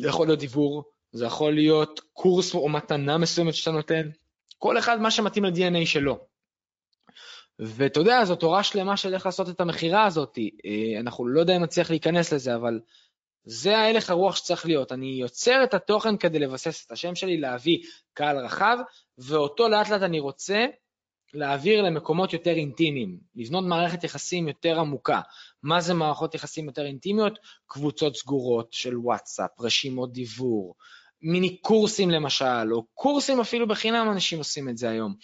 [0.00, 0.82] זה יכול להיות דיוור,
[1.12, 4.10] זה יכול להיות קורס או מתנה מסוימת שאתה נותן,
[4.58, 6.31] כל אחד מה שמתאים ל-DNA שלו.
[7.66, 10.38] ואתה יודע, זו תורה שלמה של איך לעשות את המכירה הזאת.
[10.38, 12.80] אה, אנחנו לא יודע אם נצליח להיכנס לזה, אבל
[13.44, 14.92] זה ההלך הרוח שצריך להיות.
[14.92, 17.78] אני יוצר את התוכן כדי לבסס את השם שלי, להביא
[18.14, 18.78] קהל רחב,
[19.18, 20.66] ואותו לאט לאט אני רוצה
[21.34, 25.20] להעביר למקומות יותר אינטימיים, לבנות מערכת יחסים יותר עמוקה.
[25.62, 27.38] מה זה מערכות יחסים יותר אינטימיות?
[27.66, 30.74] קבוצות סגורות של וואטסאפ, רשימות דיוור,
[31.22, 35.14] מיני קורסים למשל, או קורסים אפילו בחינם אנשים עושים את זה היום.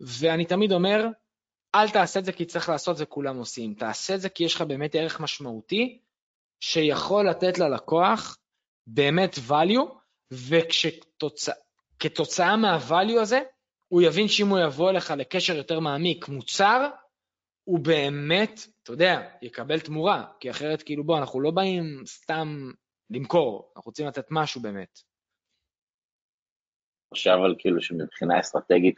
[0.00, 1.06] ואני תמיד אומר,
[1.82, 4.54] אל תעשה את זה כי צריך לעשות זה כולם עושים, תעשה את זה כי יש
[4.54, 5.98] לך באמת ערך משמעותי,
[6.60, 8.38] שיכול לתת ללקוח
[8.86, 9.98] באמת value,
[10.32, 13.40] וכשתוצאה מה-value הזה,
[13.88, 16.88] הוא יבין שאם הוא יבוא אליך לקשר יותר מעמיק, מוצר,
[17.64, 22.70] הוא באמת, אתה יודע, יקבל תמורה, כי אחרת כאילו בוא, אנחנו לא באים סתם
[23.10, 25.07] למכור, אנחנו רוצים לתת משהו באמת.
[27.14, 28.96] חושב על כאילו שמבחינה אסטרטגית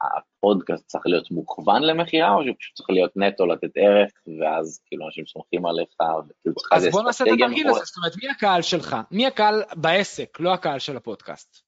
[0.00, 4.10] הפודקאסט צריך להיות מוכוון למכירה, או שהוא פשוט צריך להיות נטו לתת ערך,
[4.40, 8.28] ואז כאילו אנשים סומכים עליך, וכאילו אז בוא נעשה את התרגיל הזה, זאת אומרת, מי
[8.30, 8.96] הקהל שלך?
[9.10, 11.62] מי הקהל בעסק, לא הקהל של הפודקאסט?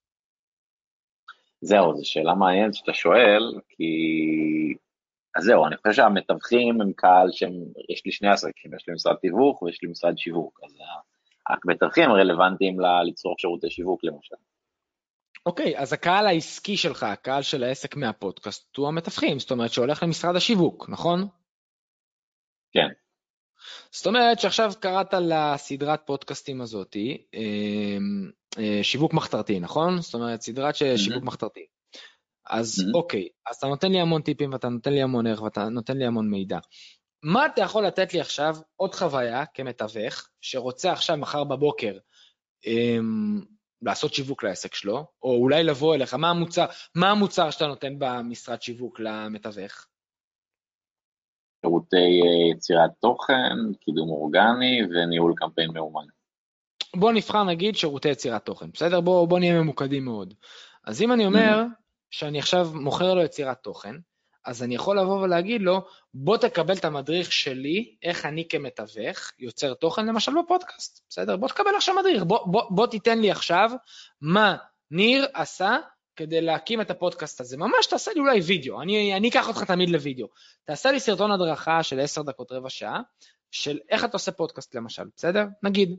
[1.60, 3.84] זהו, זו שאלה מעניינת שאתה שואל, כי...
[5.36, 7.52] אז זהו, אני חושב שהמתווכים הם קהל שהם,
[7.88, 10.72] יש לי שני עסקים, יש לי משרד תיווך ויש לי משרד שיווק, אז
[11.48, 14.36] המתווכים רלוונטיים ליצור שירותי שיווק למשל.
[15.46, 20.36] אוקיי, אז הקהל העסקי שלך, הקהל של העסק מהפודקאסט, הוא המתווכים, זאת אומרת שהולך למשרד
[20.36, 21.28] השיווק, נכון?
[22.72, 22.88] כן.
[23.90, 30.00] זאת אומרת שעכשיו קראת לסדרת פודקאסטים הזאתי, אמ, אה, שיווק מחתרתי, נכון?
[30.00, 31.66] זאת אומרת, סדרת שיווק מחתרתי.
[32.50, 35.96] אז אוקיי, אז אתה נותן לי המון טיפים ואתה נותן לי המון ערך ואתה נותן
[35.96, 36.58] לי המון מידע.
[37.22, 41.98] מה אתה יכול לתת לי עכשיו עוד חוויה כמתווך, שרוצה עכשיו מחר בבוקר
[42.66, 43.40] אמ,
[43.82, 48.62] לעשות שיווק לעסק שלו, או אולי לבוא אליך, מה המוצר, מה המוצר שאתה נותן במשרד
[48.62, 49.86] שיווק למתווך?
[51.66, 56.04] שירותי אה, יצירת תוכן, קידום אורגני וניהול קמפיין מאומן.
[56.96, 59.00] בוא נבחר נגיד שירותי יצירת תוכן, בסדר?
[59.00, 60.34] בוא, בוא נהיה ממוקדים מאוד.
[60.84, 61.82] אז אם אני אומר mm-hmm.
[62.10, 63.94] שאני עכשיו מוכר לו יצירת תוכן,
[64.44, 65.80] אז אני יכול לבוא ולהגיד לו,
[66.14, 71.36] בוא תקבל את המדריך שלי, איך אני כמתווך יוצר תוכן, למשל בפודקאסט, בסדר?
[71.36, 73.70] בוא תקבל עכשיו מדריך, בוא, בוא, בוא תיתן לי עכשיו
[74.20, 74.56] מה
[74.90, 75.76] ניר עשה
[76.16, 77.56] כדי להקים את הפודקאסט הזה.
[77.56, 80.26] ממש תעשה לי אולי וידאו, אני, אני אקח אותך תמיד לוידאו.
[80.64, 83.00] תעשה לי סרטון הדרכה של 10 דקות, רבע שעה,
[83.50, 85.44] של איך אתה עושה פודקאסט למשל, בסדר?
[85.62, 85.96] נגיד.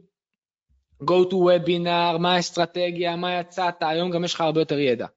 [1.04, 5.08] go to webinar, מה האסטרטגיה, מה יצאת, היום גם יש לך הרבה יותר ידע.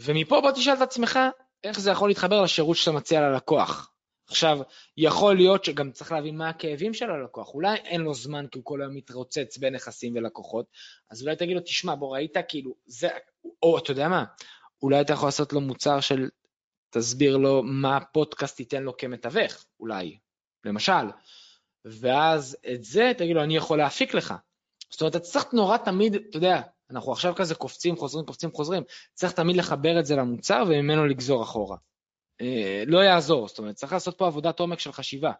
[0.00, 1.18] ומפה בוא תשאל את עצמך
[1.64, 3.92] איך זה יכול להתחבר לשירות שאתה מציע ללקוח.
[4.28, 4.58] עכשיו,
[4.96, 8.64] יכול להיות שגם צריך להבין מה הכאבים של הלקוח, אולי אין לו זמן כי הוא
[8.64, 10.66] כל היום מתרוצץ בין נכסים ולקוחות,
[11.10, 13.08] אז אולי תגיד לו, תשמע, בוא ראית כאילו, זה,
[13.62, 14.24] או אתה יודע מה,
[14.82, 16.28] אולי אתה יכול לעשות לו מוצר של,
[16.90, 20.18] תסביר לו מה הפודקאסט ייתן לו כמתווך, אולי,
[20.64, 21.06] למשל,
[21.84, 24.34] ואז את זה תגיד לו, אני יכול להפיק לך.
[24.90, 26.60] זאת אומרת, אתה צריך נורא תמיד, אתה יודע,
[26.92, 28.82] אנחנו עכשיו כזה קופצים, חוזרים, קופצים, חוזרים,
[29.14, 31.76] צריך תמיד לחבר את זה למוצר וממנו לגזור אחורה.
[32.40, 35.32] אה, לא יעזור, זאת אומרת, צריך לעשות פה עבודת עומק של חשיבה.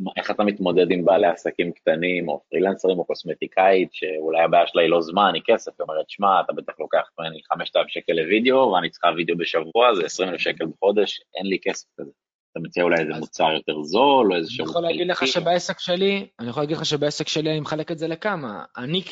[0.00, 4.90] ואיך אתה מתמודד עם בעלי עסקים קטנים, או פרילנסרים, או קוסמטיקאית, שאולי הבעיה שלה היא
[4.90, 8.90] לא זמן, היא כסף, היא אומרת, שמע, אתה בטח לוקח ממני 5,000 שקל לוידאו, ואני
[8.90, 12.10] צריכה וידאו בשבוע, זה 20,000 שקל בחודש, אין לי כסף כזה.
[12.52, 14.68] אתה מציע אולי איזה מוצר יותר זול, או איזה שירות...
[14.68, 17.98] אני יכול להגיד לך שבעסק שלי, אני יכול להגיד לך שבעסק שלי אני מחלק את
[17.98, 18.64] זה לכמה.
[18.76, 19.02] אני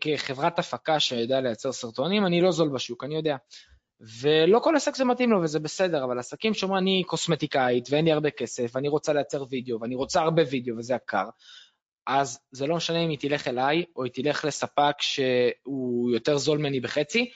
[0.00, 3.36] כחברת הפקה שיודע לייצר סרטונים, אני לא זול בשוק, אני יודע.
[4.20, 8.12] ולא כל עסק זה מתאים לו וזה בסדר, אבל עסקים שאומרים אני קוסמטיקאית ואין לי
[8.12, 11.24] הרבה כסף, ואני רוצה לייצר וידאו, ואני רוצה הרבה וידאו וזה יקר,
[12.06, 16.58] אז זה לא משנה אם היא תלך אליי, או היא תלך לספק שהוא יותר זול
[16.58, 17.30] ממני בחצי,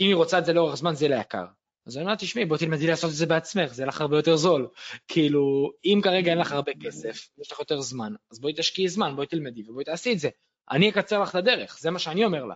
[0.00, 1.44] אם היא רוצה את זה לאורך זמן זה יהיה יקר.
[1.86, 4.36] אז אני אומר, תשמעי, בואי תלמדי לעשות את זה בעצמך, זה יהיה לך הרבה יותר
[4.36, 4.68] זול.
[5.08, 9.16] כאילו, אם כרגע אין לך הרבה כסף, יש לך יותר זמן, אז בואי תשקיעי זמן,
[9.16, 10.28] בואי תלמדי ובואי תעשי את זה.
[10.70, 12.54] אני אקצר לך את הדרך, זה מה שאני אומר לה.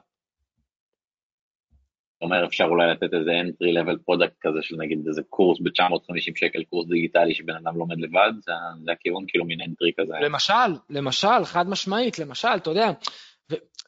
[2.15, 6.33] זאת אומרת, אפשר אולי לתת איזה entry level product כזה של נגיד איזה קורס ב-950
[6.37, 8.53] שקל, קורס דיגיטלי שבן אדם לומד לבד, זה,
[8.85, 10.13] זה הכיוון כאילו מין entry כזה.
[10.21, 10.53] למשל,
[10.91, 12.91] למשל, חד משמעית, למשל, אתה יודע,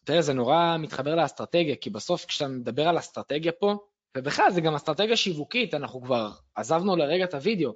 [0.05, 3.77] תראה, זה נורא מתחבר לאסטרטגיה, כי בסוף כשאתה מדבר על אסטרטגיה פה,
[4.17, 7.73] ובכלל זה גם אסטרטגיה שיווקית, אנחנו כבר עזבנו לרגע את הוידאו,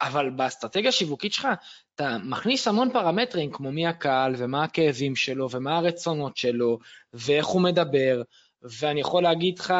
[0.00, 1.48] אבל באסטרטגיה השיווקית שלך
[1.94, 6.78] אתה מכניס המון פרמטרים כמו מי הקהל ומה הכאבים שלו ומה הרצונות שלו
[7.12, 8.22] ואיך הוא מדבר,
[8.62, 9.74] ואני יכול להגיד לך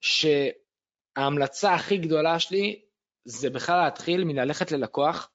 [0.00, 2.80] שההמלצה הכי גדולה שלי
[3.24, 5.30] זה בכלל להתחיל מללכת ללקוח,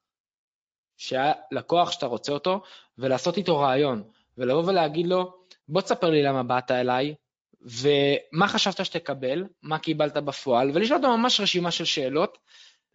[0.98, 2.62] שהיה לקוח שאתה רוצה אותו,
[2.98, 4.04] ולעשות איתו רעיון,
[4.38, 5.34] ולבוא ולהגיד לו,
[5.68, 7.16] בוא תספר לי למה באת אליי,
[7.62, 12.38] ומה חשבת שתקבל, מה קיבלת בפועל, ולשאול אותו ממש רשימה של שאלות,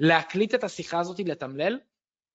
[0.00, 1.78] להקליט את השיחה הזאת, לתמלל,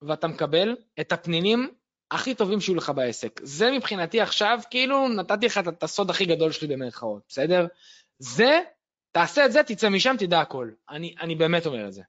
[0.01, 1.69] ואתה מקבל את הפנינים
[2.11, 3.39] הכי טובים שיהיו לך בעסק.
[3.43, 7.67] זה מבחינתי עכשיו, כאילו נתתי לך את הסוד הכי גדול שלי במרכאות, בסדר?
[8.19, 8.59] זה,
[9.11, 10.69] תעשה את זה, תצא משם, תדע הכל.
[10.89, 12.01] אני, אני באמת אומר את זה.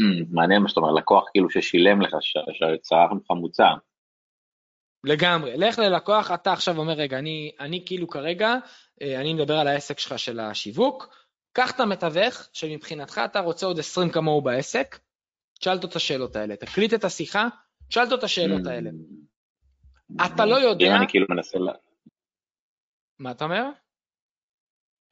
[0.00, 3.74] Mm, מעניין מה שאתה אומר, לקוח כאילו ששילם לך, שצרח לך מוצר.
[5.04, 5.56] לגמרי.
[5.56, 8.54] לך ללקוח, אתה עכשיו אומר, רגע, אני, אני כאילו כרגע,
[9.02, 13.78] אה, אני מדבר על העסק שלך של השיווק, קח את המתווך, שמבחינתך אתה רוצה עוד
[13.78, 14.98] 20 כמוהו בעסק,
[15.58, 17.48] תשאל אותו את השאלות האלה, תקליט את השיחה,
[17.88, 18.90] תשאל אותו את השאלות האלה.
[20.26, 20.86] אתה לא יודע...
[20.86, 21.58] אם אני כאילו מנסה...
[23.18, 23.64] מה אתה אומר?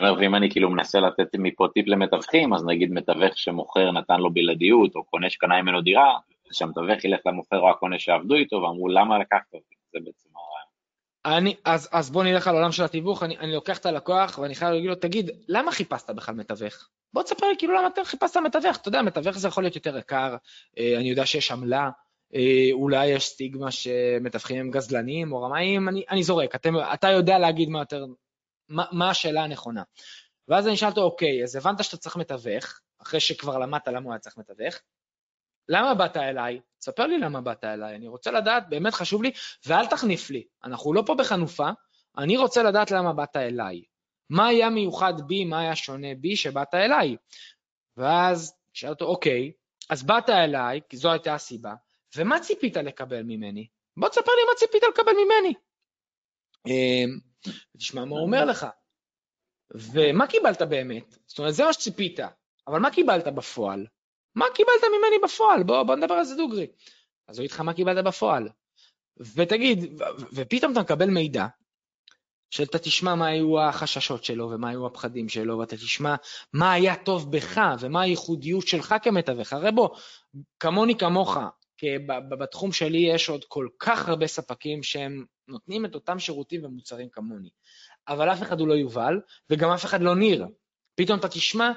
[0.01, 4.95] ואם אני כאילו מנסה לתת מפה טיפ למתווכים, אז נגיד מתווך שמוכר נתן לו בלעדיות,
[4.95, 6.19] או קונה שקנה ממנו דירה,
[6.53, 10.73] שהמתווך ילך למוכר או הקונה שעבדו איתו, ואמרו למה לקחת אותי, זה בעצם הרעיון.
[11.25, 14.55] אני, אז, אז בוא נלך על עולם של התיווך, אני, אני לוקח את הלקוח ואני
[14.55, 16.89] חייב להגיד לו, תגיד, למה חיפשת בכלל מתווך?
[17.13, 19.99] בוא תספר לי כאילו למה אתה חיפשת מתווך, אתה יודע, מתווך זה יכול להיות יותר
[19.99, 20.37] יקר,
[20.79, 21.91] אה, אני יודע שיש עמלה,
[22.35, 27.39] אה, אולי יש סטיגמה שמתווכים הם גזלנים או רמאים, אני, אני זורק, אתם, אתה יודע
[27.39, 28.07] להגיד מה יותר,
[28.69, 29.83] מה, מה השאלה הנכונה.
[30.49, 34.13] ואז אני אשאל אותו, אוקיי, אז הבנת שאתה צריך מתווך, אחרי שכבר למדת למה הוא
[34.13, 34.75] היה צריך מתווך,
[35.69, 36.61] למה באת אליי?
[36.79, 39.31] תספר לי למה באת אליי, אני רוצה לדעת, באמת חשוב לי,
[39.67, 41.71] ואל תחניף לי, אנחנו לא פה בחנופה,
[42.19, 43.83] אני רוצה לדעת למה באת אליי.
[44.31, 47.17] מה היה מיוחד בי, מה היה שונה בי שבאת אליי?
[47.97, 49.53] ואז שאל אותו, אוקיי,
[49.91, 51.75] אז באת אליי, כי זו הייתה הסיבה,
[52.17, 53.67] ומה ציפית לקבל ממני?
[53.97, 55.55] בוא תספר לי מה ציפית לקבל ממני.
[56.67, 57.19] אמ,
[57.79, 58.67] תשמע מה הוא אומר לך.
[59.75, 61.17] ומה קיבלת באמת?
[61.27, 62.21] זאת אומרת, זה מה שציפית,
[62.67, 63.87] אבל מה קיבלת בפועל?
[64.35, 65.63] מה קיבלת ממני בפועל?
[65.63, 66.67] בוא, בוא נדבר על זה דוגרי.
[67.29, 68.49] אז הוא לך מה קיבלת בפועל.
[69.17, 70.03] ותגיד,
[70.33, 71.47] ופתאום אתה מקבל מידע,
[72.51, 76.15] שאתה תשמע מה היו החששות שלו ומה היו הפחדים שלו, ואתה תשמע
[76.53, 79.53] מה היה טוב בך ומה הייחודיות שלך כמתווך.
[79.53, 79.89] הרי בוא,
[80.61, 81.37] כמוני כמוך,
[82.29, 87.49] בתחום שלי יש עוד כל כך הרבה ספקים שהם נותנים את אותם שירותים ומוצרים כמוני.
[88.09, 89.21] אבל אף אחד הוא לא יובל,
[89.51, 90.47] וגם אף אחד לא ניר.
[90.95, 91.73] פתאום אתה תשמע,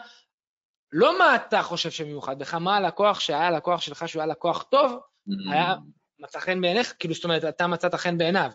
[0.92, 4.92] לא מה אתה חושב שמיוחד בך, מה הלקוח שהיה הלקוח שלך, שהוא היה לקוח טוב,
[4.92, 5.54] mm.
[5.54, 5.76] היה
[6.20, 8.50] מצא חן בעיניך, כאילו זאת אומרת, אתה מצאת חן בעיניו.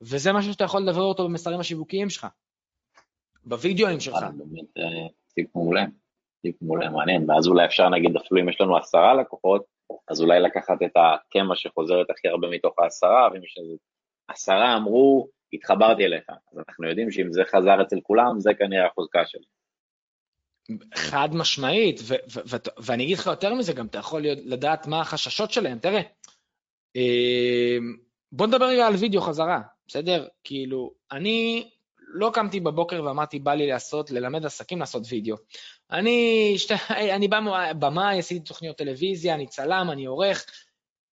[0.00, 2.26] וזה משהו שאתה יכול לדבר אותו במסרים השיווקיים שלך,
[3.44, 4.22] בווידאוים שלך.
[4.36, 5.84] באמת אה, טיפ מעולה,
[6.42, 9.64] טיפ מעולה, מעניין, ואז אולי אפשר נגיד אפילו אם יש לנו עשרה לקוחות,
[10.08, 13.76] אז אולי לקחת את הקמע שחוזרת הכי הרבה מתוך העשרה, ואם יש איזה
[14.28, 19.26] עשרה אמרו, התחברתי אליך, אז אנחנו יודעים שאם זה חזר אצל כולם, זה כנראה החוזקה
[19.26, 19.44] שלי.
[20.94, 22.00] חד משמעית,
[22.76, 25.78] ואני אגיד לך יותר מזה, גם אתה יכול לדעת מה החששות שלהם.
[25.78, 26.00] תראה,
[26.96, 27.78] אה,
[28.32, 30.26] בוא נדבר רגע על וידאו חזרה, בסדר?
[30.44, 35.36] כאילו, אני לא קמתי בבוקר ואמרתי, בא לי לעשות, ללמד עסקים לעשות וידאו.
[35.90, 36.70] אני, שת,
[37.16, 37.28] אני
[37.78, 40.46] במאי, עשיתי תוכניות טלוויזיה, אני צלם, אני עורך,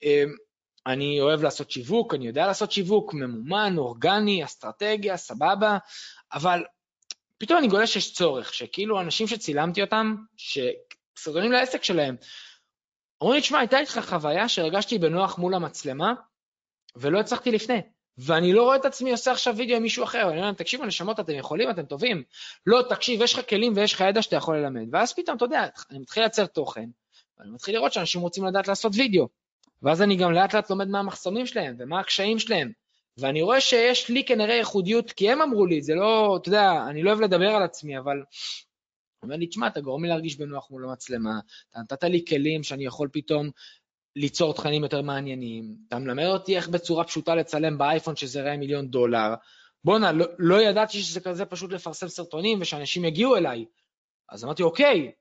[0.02, 0.34] אמ,
[0.86, 5.78] אני אוהב לעשות שיווק, אני יודע לעשות שיווק, ממומן, אורגני, אסטרטגיה, סבבה,
[6.32, 6.62] אבל
[7.40, 12.16] פתאום אני גולה שיש צורך, שכאילו אנשים שצילמתי אותם, שסרטונים לעסק שלהם,
[13.20, 16.12] אומרים לי, תשמע, הייתה איתך חוויה שהרגשתי בנוח מול המצלמה,
[16.96, 17.80] ולא הצלחתי לפני.
[18.18, 20.84] ואני לא רואה את עצמי עושה עכשיו וידאו עם מישהו אחר, ואני אומר להם, תקשיבו,
[20.84, 22.22] נשמות, אתם יכולים, אתם טובים.
[22.66, 24.94] לא, תקשיב, יש לך כלים ויש לך ידע שאתה יכול ללמד.
[24.94, 26.88] ואז פתאום, אתה יודע, אני מתחיל לייצר תוכן,
[27.38, 29.28] ואני מתחיל לראות שאנשים רוצים לדעת לעשות וידאו.
[29.82, 32.72] ואז אני גם לאט לאט לומד מה המחסומים שלהם ומה הקשיים שלהם.
[33.20, 37.02] ואני רואה שיש לי כנראה ייחודיות, כי הם אמרו לי, זה לא, אתה יודע, אני
[37.02, 38.22] לא אוהב לדבר על עצמי, אבל...
[39.22, 41.40] אומר לי, תשמע, אתה גורם לי להרגיש בנוח מול המצלמה,
[41.70, 43.50] אתה נתת לי כלים שאני יכול פתאום
[44.16, 48.88] ליצור תכנים יותר מעניינים, אתה מלמד אותי איך בצורה פשוטה לצלם באייפון שזה ראה מיליון
[48.88, 49.34] דולר,
[49.84, 53.64] בואנה, לא, לא ידעתי שזה כזה פשוט לפרסם סרטונים ושאנשים יגיעו אליי.
[54.28, 55.12] אז אמרתי, אוקיי,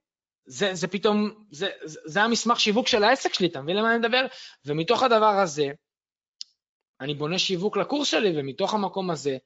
[0.46, 4.00] זה, זה פתאום, זה, זה, זה המסמך שיווק של העסק שלי, אתה מבין למה אני
[4.00, 4.26] מדבר?
[4.66, 5.72] ומתוך הדבר הזה,
[7.02, 9.38] אני בונה שיווק לקורס שלי, ומתוך המקום הזה,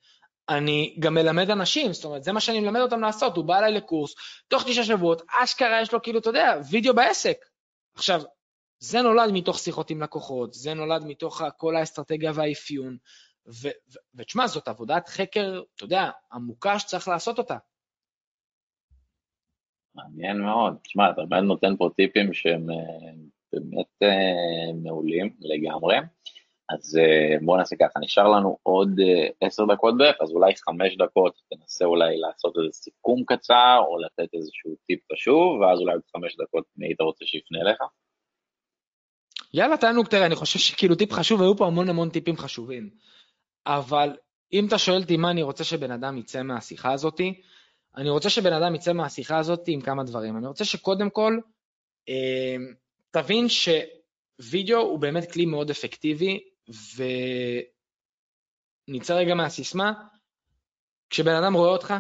[0.50, 3.72] אני גם מלמד אנשים, זאת אומרת, זה מה שאני מלמד אותם לעשות, הוא בא אליי
[3.72, 4.16] לקורס,
[4.48, 7.38] תוך תשעה שבועות, אשכרה יש לו כאילו, אתה יודע, וידאו בעסק.
[7.96, 8.22] עכשיו,
[8.80, 12.98] זה נולד מתוך שיחות עם לקוחות, זה נולד מתוך כל האסטרטגיה והאפיון,
[14.16, 17.58] ותשמע, זאת עבודת חקר, אתה יודע, עמוקה שצריך לעשות אותה.
[19.96, 20.78] מעניין מאוד.
[20.84, 23.12] תשמע, אתה באמת נותן פה טיפים שהם אה,
[23.54, 25.96] באמת אה, מעולים לגמרי.
[26.70, 28.90] אז אה, בואו נעשה ככה, נשאר לנו עוד
[29.42, 34.34] עשר דקות בערך, אז אולי חמש דקות תנסה אולי לעשות איזה סיכום קצר, או לתת
[34.34, 37.80] איזשהו טיפ חשוב, ואז אולי עוד חמש דקות מי היית רוצה שיפנה אליך?
[39.54, 42.90] יאללה, תענוג, תראה, אני חושב שכאילו טיפ חשוב, היו פה המון המון טיפים חשובים.
[43.68, 44.18] אבל
[44.54, 47.42] אם אתה שואל אותי מה אני רוצה שבן אדם יצא מהשיחה הזאתי,
[47.98, 50.38] אני רוצה שבן אדם יצא מהשיחה הזאת עם כמה דברים.
[50.38, 51.40] אני רוצה שקודם כל,
[52.10, 52.56] אה,
[53.12, 56.44] תבין שווידאו הוא באמת כלי מאוד אפקטיבי,
[58.88, 59.94] ונצא רגע מהסיסמה,
[61.10, 61.94] כשבן אדם רואה אותך,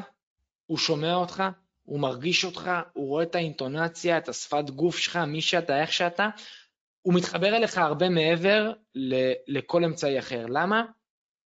[0.66, 1.44] הוא שומע אותך,
[1.84, 6.30] הוא מרגיש אותך, הוא רואה את האינטונציה, את השפת גוף שלך, מי שאתה, איך שאתה,
[7.02, 8.72] הוא מתחבר אליך הרבה מעבר
[9.48, 10.46] לכל אמצעי אחר.
[10.46, 10.84] למה?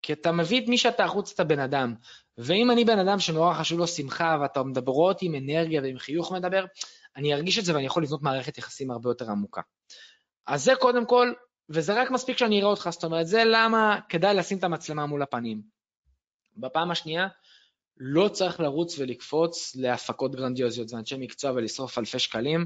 [0.01, 1.95] כי אתה מביא את מי שאתה החוץ את הבן אדם.
[2.38, 6.32] ואם אני בן אדם שנורא חשוב לו שמחה, ואתה מדבר אותי עם אנרגיה ועם חיוך
[6.32, 6.66] מדבר,
[7.16, 9.61] אני ארגיש את זה ואני יכול לבנות מערכת יחסים הרבה יותר עמוקה.
[10.47, 11.34] אז זה קודם כל,
[11.70, 15.22] וזה רק מספיק שאני אראה אותך, זאת אומרת, זה למה כדאי לשים את המצלמה מול
[15.22, 15.61] הפנים.
[16.57, 17.28] בפעם השנייה,
[17.97, 22.66] לא צריך לרוץ ולקפוץ להפקות גרנדיוזיות ואנשי מקצוע ולשרוף אלפי שקלים.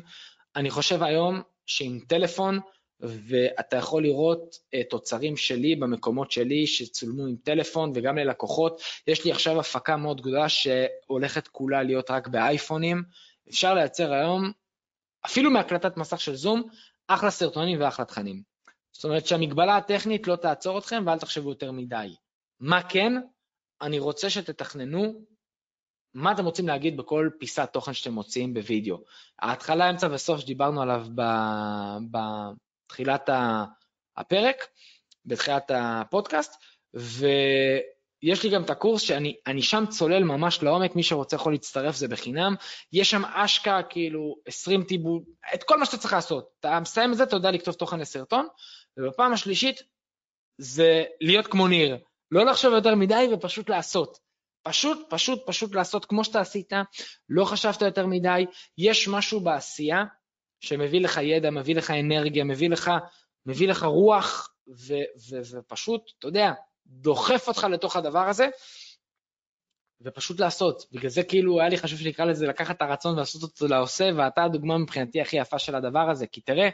[0.55, 2.59] אני חושב היום שעם טלפון,
[2.99, 8.81] ואתה יכול לראות uh, תוצרים שלי במקומות שלי שצולמו עם טלפון וגם ללקוחות.
[9.07, 13.03] יש לי עכשיו הפקה מאוד גדולה שהולכת כולה להיות רק באייפונים.
[13.49, 14.51] אפשר לייצר היום,
[15.25, 16.63] אפילו מהקלטת מסך של זום,
[17.07, 18.56] אחלה סרטונים ואחלה תכנים.
[18.97, 22.15] זאת אומרת שהמגבלה הטכנית לא תעצור אתכם ואל תחשבו יותר מדי.
[22.59, 23.13] מה כן?
[23.81, 25.13] אני רוצה שתתכננו
[26.13, 28.97] מה אתם רוצים להגיד בכל פיסת תוכן שאתם מוציאים בווידאו.
[29.39, 31.05] ההתחלה, אמצע וסוף שדיברנו עליו
[32.11, 33.29] בתחילת
[34.17, 34.67] הפרק,
[35.25, 41.53] בתחילת הפודקאסט, ויש לי גם את הקורס שאני שם צולל ממש לעומק, מי שרוצה יכול
[41.53, 42.55] להצטרף, זה בחינם.
[42.93, 45.21] יש שם אשכרה כאילו 20 טיבול,
[45.53, 46.49] את כל מה שאתה צריך לעשות.
[46.59, 48.47] אתה מסיים את זה, אתה יודע לכתוב תוכן לסרטון,
[48.97, 49.83] ובפעם השלישית
[50.57, 51.97] זה להיות כמו ניר.
[52.31, 54.19] לא לחשוב יותר מדי ופשוט לעשות.
[54.63, 56.73] פשוט, פשוט, פשוט לעשות כמו שאתה עשית,
[57.29, 58.45] לא חשבת יותר מדי,
[58.77, 60.03] יש משהו בעשייה
[60.59, 62.91] שמביא לך ידע, מביא לך אנרגיה, מביא לך,
[63.45, 64.93] מביא לך רוח, ו,
[65.29, 66.51] ו, ופשוט, אתה יודע,
[66.85, 68.47] דוחף אותך לתוך הדבר הזה,
[70.01, 70.83] ופשוט לעשות.
[70.91, 74.43] בגלל זה כאילו היה לי חשוב שנקרא לזה לקחת את הרצון ולעשות אותו לעושה, ואתה
[74.43, 76.69] הדוגמה מבחינתי הכי יפה של הדבר הזה, כי תראה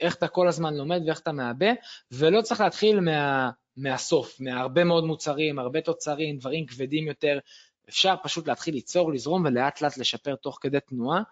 [0.00, 1.68] איך אתה כל הזמן לומד ואיך אתה מעבה,
[2.12, 3.50] ולא צריך להתחיל מה...
[3.78, 7.38] מהסוף, מהרבה מאוד מוצרים, הרבה תוצרים, דברים כבדים יותר.
[7.88, 11.22] אפשר פשוט להתחיל ליצור, לזרום ולאט לאט לשפר תוך כדי תנועה.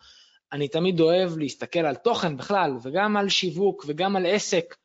[0.52, 4.76] אני תמיד אוהב להסתכל על תוכן בכלל, וגם על שיווק וגם על עסק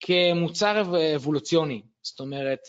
[0.00, 0.82] כמוצר
[1.16, 1.82] אבולוציוני.
[2.02, 2.60] זאת אומרת,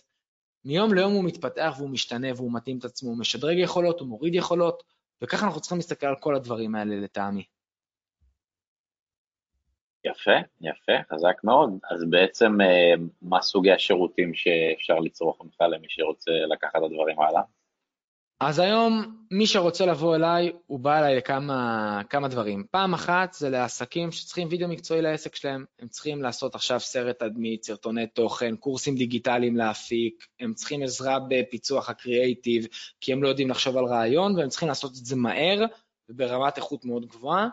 [0.65, 4.36] מיום ליום הוא מתפתח והוא משתנה והוא מתאים את עצמו, הוא משדרג יכולות, הוא מוריד
[4.36, 4.84] יכולות,
[5.22, 7.43] וככה אנחנו צריכים להסתכל על כל הדברים האלה לטעמי.
[10.12, 10.32] יפה,
[10.62, 11.70] יפה, חזק מאוד.
[11.91, 17.41] אז בעצם אה, מה סוגי השירותים שאפשר לצרוך ממך למי שרוצה לקחת את הדברים הלאה?
[18.39, 22.66] אז היום מי שרוצה לבוא אליי, הוא בא אליי לכמה כמה דברים.
[22.72, 27.64] פעם אחת זה לעסקים שצריכים וידאו מקצועי לעסק שלהם, הם צריכים לעשות עכשיו סרט תדמית,
[27.64, 32.68] סרטוני תוכן, קורסים דיגיטליים להפיק, הם צריכים עזרה בפיצוח הקריאייטיב,
[33.01, 35.66] כי הם לא יודעים לחשוב על רעיון, והם צריכים לעשות את זה מהר
[36.10, 37.47] וברמת איכות מאוד גבוהה.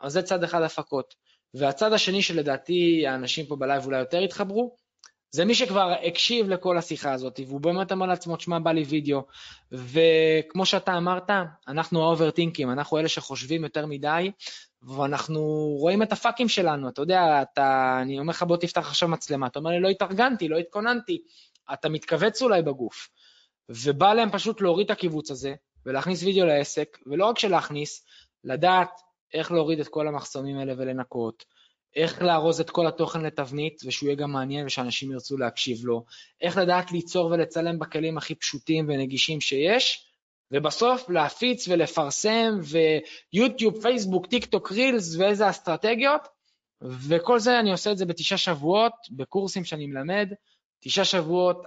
[0.00, 1.14] אז זה צד אחד הפקות.
[1.54, 4.76] והצד השני שלדעתי האנשים פה בלייב אולי יותר יתחברו,
[5.34, 9.22] זה מי שכבר הקשיב לכל השיחה הזאת, והוא באמת אמר לעצמו, תשמע, בא לי וידאו.
[9.72, 11.30] וכמו שאתה אמרת,
[11.68, 14.30] אנחנו ה overthinker ים, אנחנו אלה שחושבים יותר מדי,
[14.82, 15.42] ואנחנו
[15.78, 19.58] רואים את הפאקים שלנו, אתה יודע, אתה, אני אומר לך, בוא תפתח עכשיו מצלמה, אתה
[19.58, 21.22] אומר לי, לא התארגנתי, לא התכוננתי,
[21.72, 23.08] אתה מתכווץ אולי בגוף.
[23.68, 25.54] ובא להם פשוט להוריד את הקיבוץ הזה,
[25.86, 28.04] ולהכניס וידאו לעסק, ולא רק שלהכניס,
[28.44, 29.00] לדעת
[29.34, 31.44] איך להוריד את כל המחסומים האלה ולנקות,
[31.96, 36.04] איך לארוז את כל התוכן לתבנית ושהוא יהיה גם מעניין ושאנשים ירצו להקשיב לו,
[36.40, 40.06] איך לדעת ליצור ולצלם בכלים הכי פשוטים ונגישים שיש,
[40.50, 42.60] ובסוף להפיץ ולפרסם,
[43.32, 46.20] ויוטיוב, פייסבוק, טיק טוק, רילס ואיזה אסטרטגיות,
[47.08, 50.32] וכל זה אני עושה את זה בתשעה שבועות, בקורסים שאני מלמד,
[50.80, 51.62] תשעה שבועות,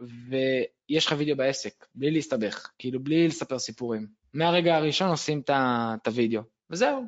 [0.00, 4.06] ויש לך וידאו בעסק, בלי להסתבך, כאילו בלי לספר סיפורים.
[4.34, 6.42] מהרגע הראשון עושים את הוידאו.
[6.70, 7.06] וזהו.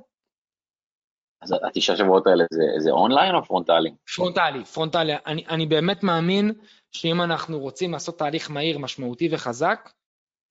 [1.42, 3.90] אז התשעה שבועות האלה זה, זה אונליין או פרונטלי?
[4.16, 5.12] פרונטלי, פרונטלי.
[5.26, 6.52] אני, אני באמת מאמין
[6.92, 9.90] שאם אנחנו רוצים לעשות תהליך מהיר, משמעותי וחזק,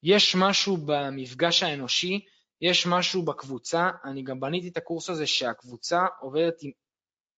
[0.03, 2.25] יש משהו במפגש האנושי,
[2.61, 6.71] יש משהו בקבוצה, אני גם בניתי את הקורס הזה שהקבוצה עובדת עם,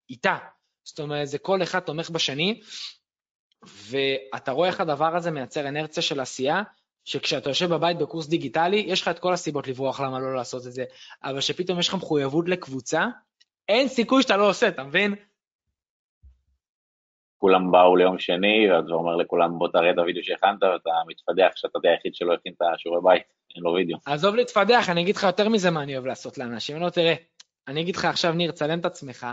[0.10, 0.38] איתה.
[0.84, 2.62] זאת אומרת, זה כל אחד תומך בשני,
[3.64, 6.62] ואתה רואה איך הדבר הזה מייצר אנרציה של עשייה,
[7.06, 10.72] שכשאתה יושב בבית בקורס דיגיטלי, יש לך את כל הסיבות לברוח למה לא לעשות את
[10.72, 10.84] זה,
[11.24, 13.06] אבל שפתאום יש לך מחויבות לקבוצה,
[13.70, 15.16] אין סיכוי שאתה לא עושה, אתה מבין?
[17.38, 21.80] כולם באו ליום שני, ואתה אומר לכולם, בוא תראה את הוידאו שהכנת, ואתה מתפדח שאתה
[21.84, 23.24] היחיד שלא הכין את השיעורי בית,
[23.56, 23.98] אין לו וידאו.
[24.06, 26.80] עזוב להתפדח, אני אגיד לך יותר מזה מה אני אוהב לעשות לאנשים.
[26.80, 27.14] לא, תראה,
[27.68, 29.28] אני אגיד לך עכשיו, ניר, צלם את עצמך,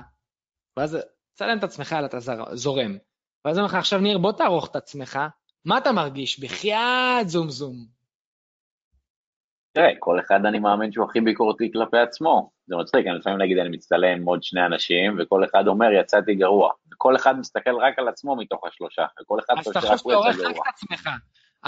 [0.77, 0.99] ואז
[1.35, 2.19] צלם את עצמך, אתה
[2.53, 2.97] זורם.
[3.45, 5.19] ואז אני אומר לך, עכשיו, ניר, בוא תערוך את עצמך,
[5.65, 6.41] מה אתה מרגיש?
[6.41, 8.01] בחייאת זום זום.
[9.73, 12.51] תראה, כל אחד אני מאמין שהוא הכי ביקורתי כלפי עצמו.
[12.67, 16.35] זה מצחיק, אני לפעמים נגיד אני מצטלם עם עוד שני אנשים, וכל אחד אומר יצאתי
[16.35, 16.73] גרוע.
[16.93, 20.65] וכל אחד מסתכל רק על עצמו מתוך השלושה, וכל אחד חושב שרק הוא יצא גרוע.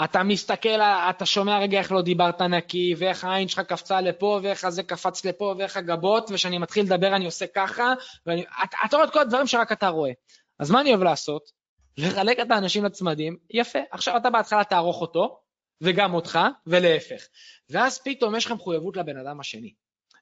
[0.03, 4.65] אתה מסתכל, אתה שומע רגע איך לא דיברת נקי, ואיך העין שלך קפצה לפה, ואיך
[4.65, 7.93] הזה קפץ לפה, ואיך הגבות, וכשאני מתחיל לדבר אני עושה ככה,
[8.25, 8.45] ואני,
[8.85, 10.11] אתה רואה את כל הדברים שרק אתה רואה.
[10.59, 11.62] אז מה אני אוהב לעשות?
[11.97, 13.79] לחלק את האנשים לצמדים, יפה.
[13.91, 15.39] עכשיו אתה בהתחלה תערוך אותו,
[15.81, 17.27] וגם אותך, ולהפך.
[17.69, 19.73] ואז פתאום יש לך מחויבות לבן אדם השני.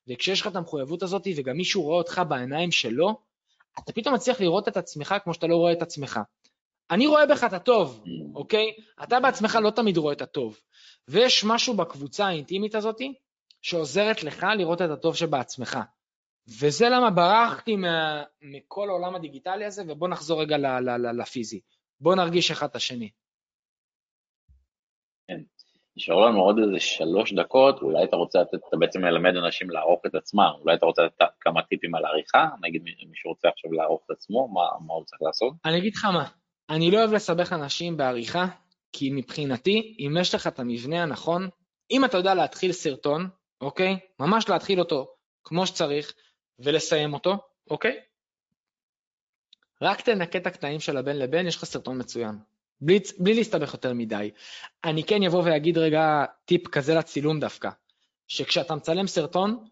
[0.08, 3.22] וכשיש לך את המחויבות הזאת, וגם מישהו רואה אותך בעיניים שלו,
[3.80, 6.20] אתה פתאום מצליח לראות את עצמך כמו שאתה לא רואה את עצמך.
[6.92, 8.04] אני רואה בך את הטוב,
[8.36, 8.72] אוקיי?
[9.04, 10.60] אתה בעצמך לא תמיד רואה את הטוב.
[11.08, 13.02] ויש משהו בקבוצה האינטימית הזאת
[13.62, 15.80] שעוזרת לך לראות את הטוב שבעצמך.
[16.48, 21.62] וזה למה ברחתי מה, מכל העולם הדיגיטלי הזה, ובוא נחזור רגע ל, ל, ל, לפיזי.
[22.00, 23.10] בוא נרגיש אחד את השני.
[25.28, 25.42] כן.
[25.98, 30.02] נשארו לנו עוד איזה שלוש דקות, אולי אתה רוצה לתת, אתה בעצם מלמד אנשים לערוך
[30.06, 34.02] את עצמם, אולי אתה רוצה לתת כמה טיפים על עריכה, נגיד מישהו רוצה עכשיו לערוך
[34.06, 35.54] את עצמו, מה, מה הוא צריך לעשות?
[35.66, 36.26] אני אגיד לך מה,
[36.70, 38.46] אני לא אוהב לסבך אנשים בעריכה,
[38.94, 41.50] כי מבחינתי, אם יש לך את המבנה הנכון,
[41.92, 43.30] אם אתה יודע להתחיל סרטון,
[43.62, 44.00] אוקיי?
[44.20, 45.08] ממש להתחיל אותו
[45.44, 46.14] כמו שצריך,
[46.64, 47.38] ולסיים אותו,
[47.70, 48.00] אוקיי?
[49.82, 52.36] רק תנקה את הקטעים של הבן לבן, יש לך סרטון מצוין.
[52.82, 54.32] בלי, בלי להסתבך יותר מדי.
[54.84, 57.70] אני כן אבוא ואגיד רגע טיפ כזה לצילום דווקא,
[58.28, 59.66] שכשאתה מצלם סרטון,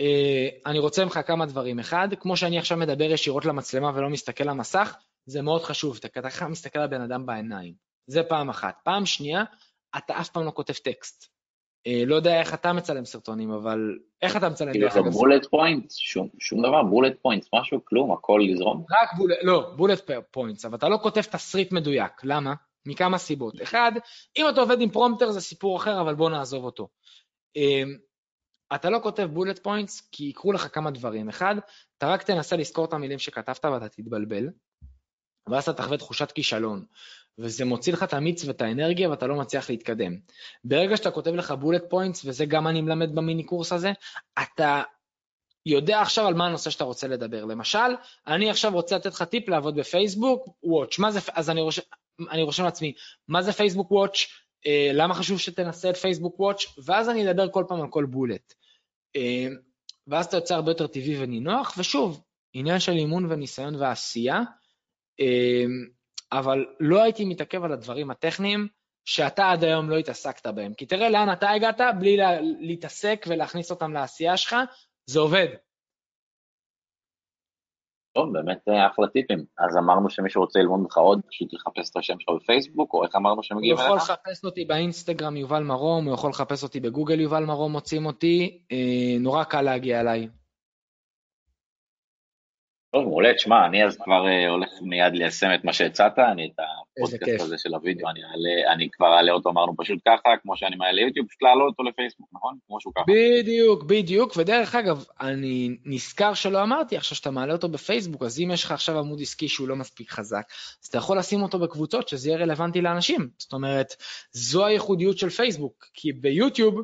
[0.00, 1.78] אה, אני רוצה ממך כמה דברים.
[1.78, 6.48] אחד, כמו שאני עכשיו מדבר ישירות למצלמה ולא מסתכל למסך, זה מאוד חשוב, אתה ככה
[6.48, 7.74] מסתכל לבן אדם בעיניים.
[8.06, 8.74] זה פעם אחת.
[8.84, 9.44] פעם שנייה,
[9.96, 11.37] אתה אף פעם לא כותב טקסט.
[11.86, 14.72] אה, לא יודע איך אתה מצלם סרטונים, אבל איך אתה מצלם?
[14.72, 15.90] כאילו זה bullet point,
[16.38, 18.84] שום דבר, bullet point, משהו, כלום, הכל לזרום.
[18.90, 22.54] רק bullet, לא, bullet point, אבל אתה לא כותב תסריט מדויק, למה?
[22.86, 23.62] מכמה סיבות.
[23.62, 23.92] אחד,
[24.36, 26.88] אם אתה עובד עם פרומפטר זה סיפור אחר, אבל בוא נעזוב אותו.
[27.56, 27.96] אמ,
[28.74, 31.28] אתה לא כותב bullet points כי יקרו לך כמה דברים.
[31.28, 31.54] אחד,
[31.98, 34.48] אתה רק תנסה לזכור את המילים שכתבת ואתה תתבלבל,
[35.50, 36.84] ואז אתה תחווה תחושת כישלון.
[37.38, 40.12] וזה מוציא לך את המיץ ואת האנרגיה ואתה לא מצליח להתקדם.
[40.64, 43.92] ברגע שאתה כותב לך bullet points, וזה גם אני מלמד במיני קורס הזה,
[44.42, 44.82] אתה
[45.66, 47.44] יודע עכשיו על מה הנושא שאתה רוצה לדבר.
[47.44, 47.78] למשל,
[48.26, 51.82] אני עכשיו רוצה לתת לך טיפ לעבוד בפייסבוק וואץ', מה זה, אז אני רושם,
[52.30, 52.92] אני רושם לעצמי,
[53.28, 54.26] מה זה פייסבוק וואץ',
[54.66, 58.54] אה, למה חשוב שתנסה את פייסבוק וואץ', ואז אני אדבר כל פעם על כל bullet.
[59.16, 59.46] אה,
[60.06, 62.22] ואז אתה יוצא הרבה יותר טבעי ונינוח, ושוב,
[62.52, 64.40] עניין של אימון וניסיון ועשייה,
[65.20, 65.64] אה,
[66.32, 68.68] אבל לא הייתי מתעכב על הדברים הטכניים
[69.04, 70.74] שאתה עד היום לא התעסקת בהם.
[70.74, 74.56] כי תראה לאן אתה הגעת בלי לה, להתעסק ולהכניס אותם לעשייה שלך,
[75.06, 75.48] זה עובד.
[78.14, 79.44] טוב, באמת אה, אחלה טיפים.
[79.58, 83.16] אז אמרנו שמי שרוצה ללמוד ממך עוד, פשוט לחפש את השם שלך בפייסבוק, או איך
[83.16, 83.88] אמרנו שמגיעים אליך?
[83.88, 88.06] הוא יכול לחפש אותי באינסטגרם יובל מרום, הוא יכול לחפש אותי בגוגל יובל מרום, מוצאים
[88.06, 90.28] אותי, אה, נורא קל להגיע אליי.
[92.92, 96.60] טוב, מעולה, תשמע, אני אז כבר uh, הולך מיד ליישם את מה שהצעת, אני את
[96.60, 100.76] הפודקאסט הזה של הוידאו, אני, אעלה, אני כבר אעלה אותו, אמרנו פשוט ככה, כמו שאני
[100.76, 102.58] מעלה ליוטיוב, פשוט להעלות אותו לפייסבוק, נכון?
[102.66, 103.04] כמו שהוא ככה.
[103.08, 108.50] בדיוק, בדיוק, ודרך אגב, אני נזכר שלא אמרתי עכשיו שאתה מעלה אותו בפייסבוק, אז אם
[108.52, 110.44] יש לך עכשיו עמוד עסקי שהוא לא מספיק חזק,
[110.82, 113.28] אז אתה יכול לשים אותו בקבוצות שזה יהיה רלוונטי לאנשים.
[113.38, 113.94] זאת אומרת,
[114.32, 116.74] זו הייחודיות של פייסבוק, כי ביוטיוב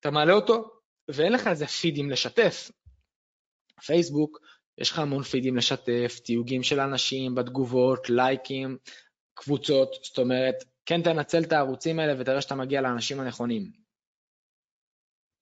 [0.00, 0.64] אתה מעלה אותו
[1.08, 2.70] ואין לך איזה פידים לשתף.
[3.86, 4.38] פייסבוק,
[4.78, 8.76] יש לך המון פידים לשתף, תיוגים של אנשים בתגובות, לייקים,
[9.34, 10.54] קבוצות, זאת אומרת,
[10.86, 13.82] כן תנצל את הערוצים האלה ותראה שאתה מגיע לאנשים הנכונים.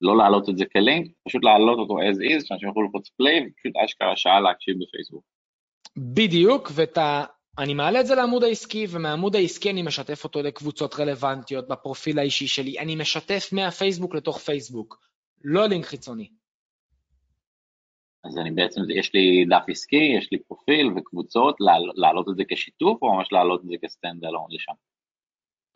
[0.01, 3.72] לא להעלות את זה כלינק, פשוט להעלות אותו as is, שאנשים יוכלו ללחוץ פליי, ופשוט
[3.85, 5.24] אשכרה שעה להקשיב בפייסבוק.
[5.99, 12.18] בדיוק, ואני מעלה את זה לעמוד העסקי, ומהעמוד העסקי אני משתף אותו לקבוצות רלוונטיות בפרופיל
[12.18, 12.78] האישי שלי.
[12.78, 14.99] אני משתף מהפייסבוק לתוך פייסבוק,
[15.45, 16.28] לא לינק חיצוני.
[18.25, 21.57] אז אני בעצם, יש לי דף עסקי, יש לי פרופיל וקבוצות,
[21.95, 24.73] להעלות את זה כשיתוף או ממש להעלות את זה כ stand alone לשם?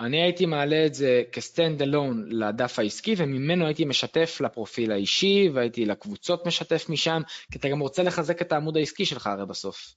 [0.01, 5.49] אני הייתי מעלה את זה כ stand alone לדף העסקי וממנו הייתי משתף לפרופיל האישי
[5.55, 7.23] והייתי לקבוצות משתף משם,
[7.53, 9.95] כי אתה גם רוצה לחזק את העמוד העסקי שלך הרי בסוף.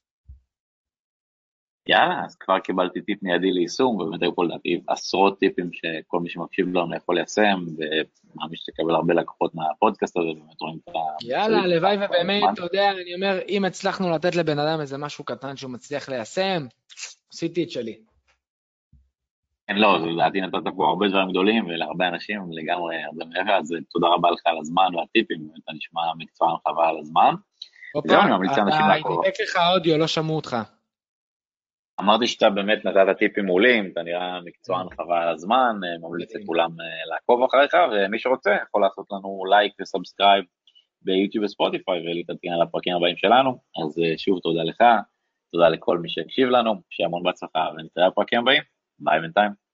[1.89, 6.29] יאללה, אז כבר קיבלתי טיפ מיידי ליישום, ובאמת היו פה לדעתי עשרות טיפים שכל מי
[6.29, 10.99] שמקשיב לנו יכול ליישם, ומאמין שתקבל הרבה לקוחות מהפודקאסט הזה, באמת רואים את ה...
[11.21, 15.55] יאללה, הלוואי ובאמת, אתה יודע, אני אומר, אם הצלחנו לתת לבן אדם איזה משהו קטן
[15.55, 16.65] שהוא מצליח ליישם,
[17.33, 17.97] עשיתי את שלי.
[19.67, 24.07] כן, לא, לדעתי נתת פה הרבה דברים גדולים ולהרבה אנשים, לגמרי הרבה מעבר, אז תודה
[24.07, 27.33] רבה לך על הזמן והטיפים, באמת אתה נשמע מקצוען חבל על הזמן.
[28.07, 29.25] זהו, אני ממליץ לאנשים לעקוב.
[29.25, 30.57] אתה, לך אודיו, לא שמעו אותך.
[31.99, 36.69] אמרתי שאתה באמת נתת טיפים מעולים, אתה נראה מקצוען חבל על הזמן, אה, ממליץ לכולם
[36.81, 40.45] אה, לעקוב אחריך, ומי שרוצה יכול לעשות לנו לייק ו subscribe
[41.01, 43.49] ביוטיוב וספוטיפיי ולהתעדכן על הפרקים הבאים שלנו.
[43.83, 44.83] אז אה, שוב תודה לך,
[45.51, 48.61] תודה לכל מי שהקשיב לנו, שיהיה המון בהצלחה, ונתראה בפרקים הבאים.
[48.99, 49.66] ביי בינתיים.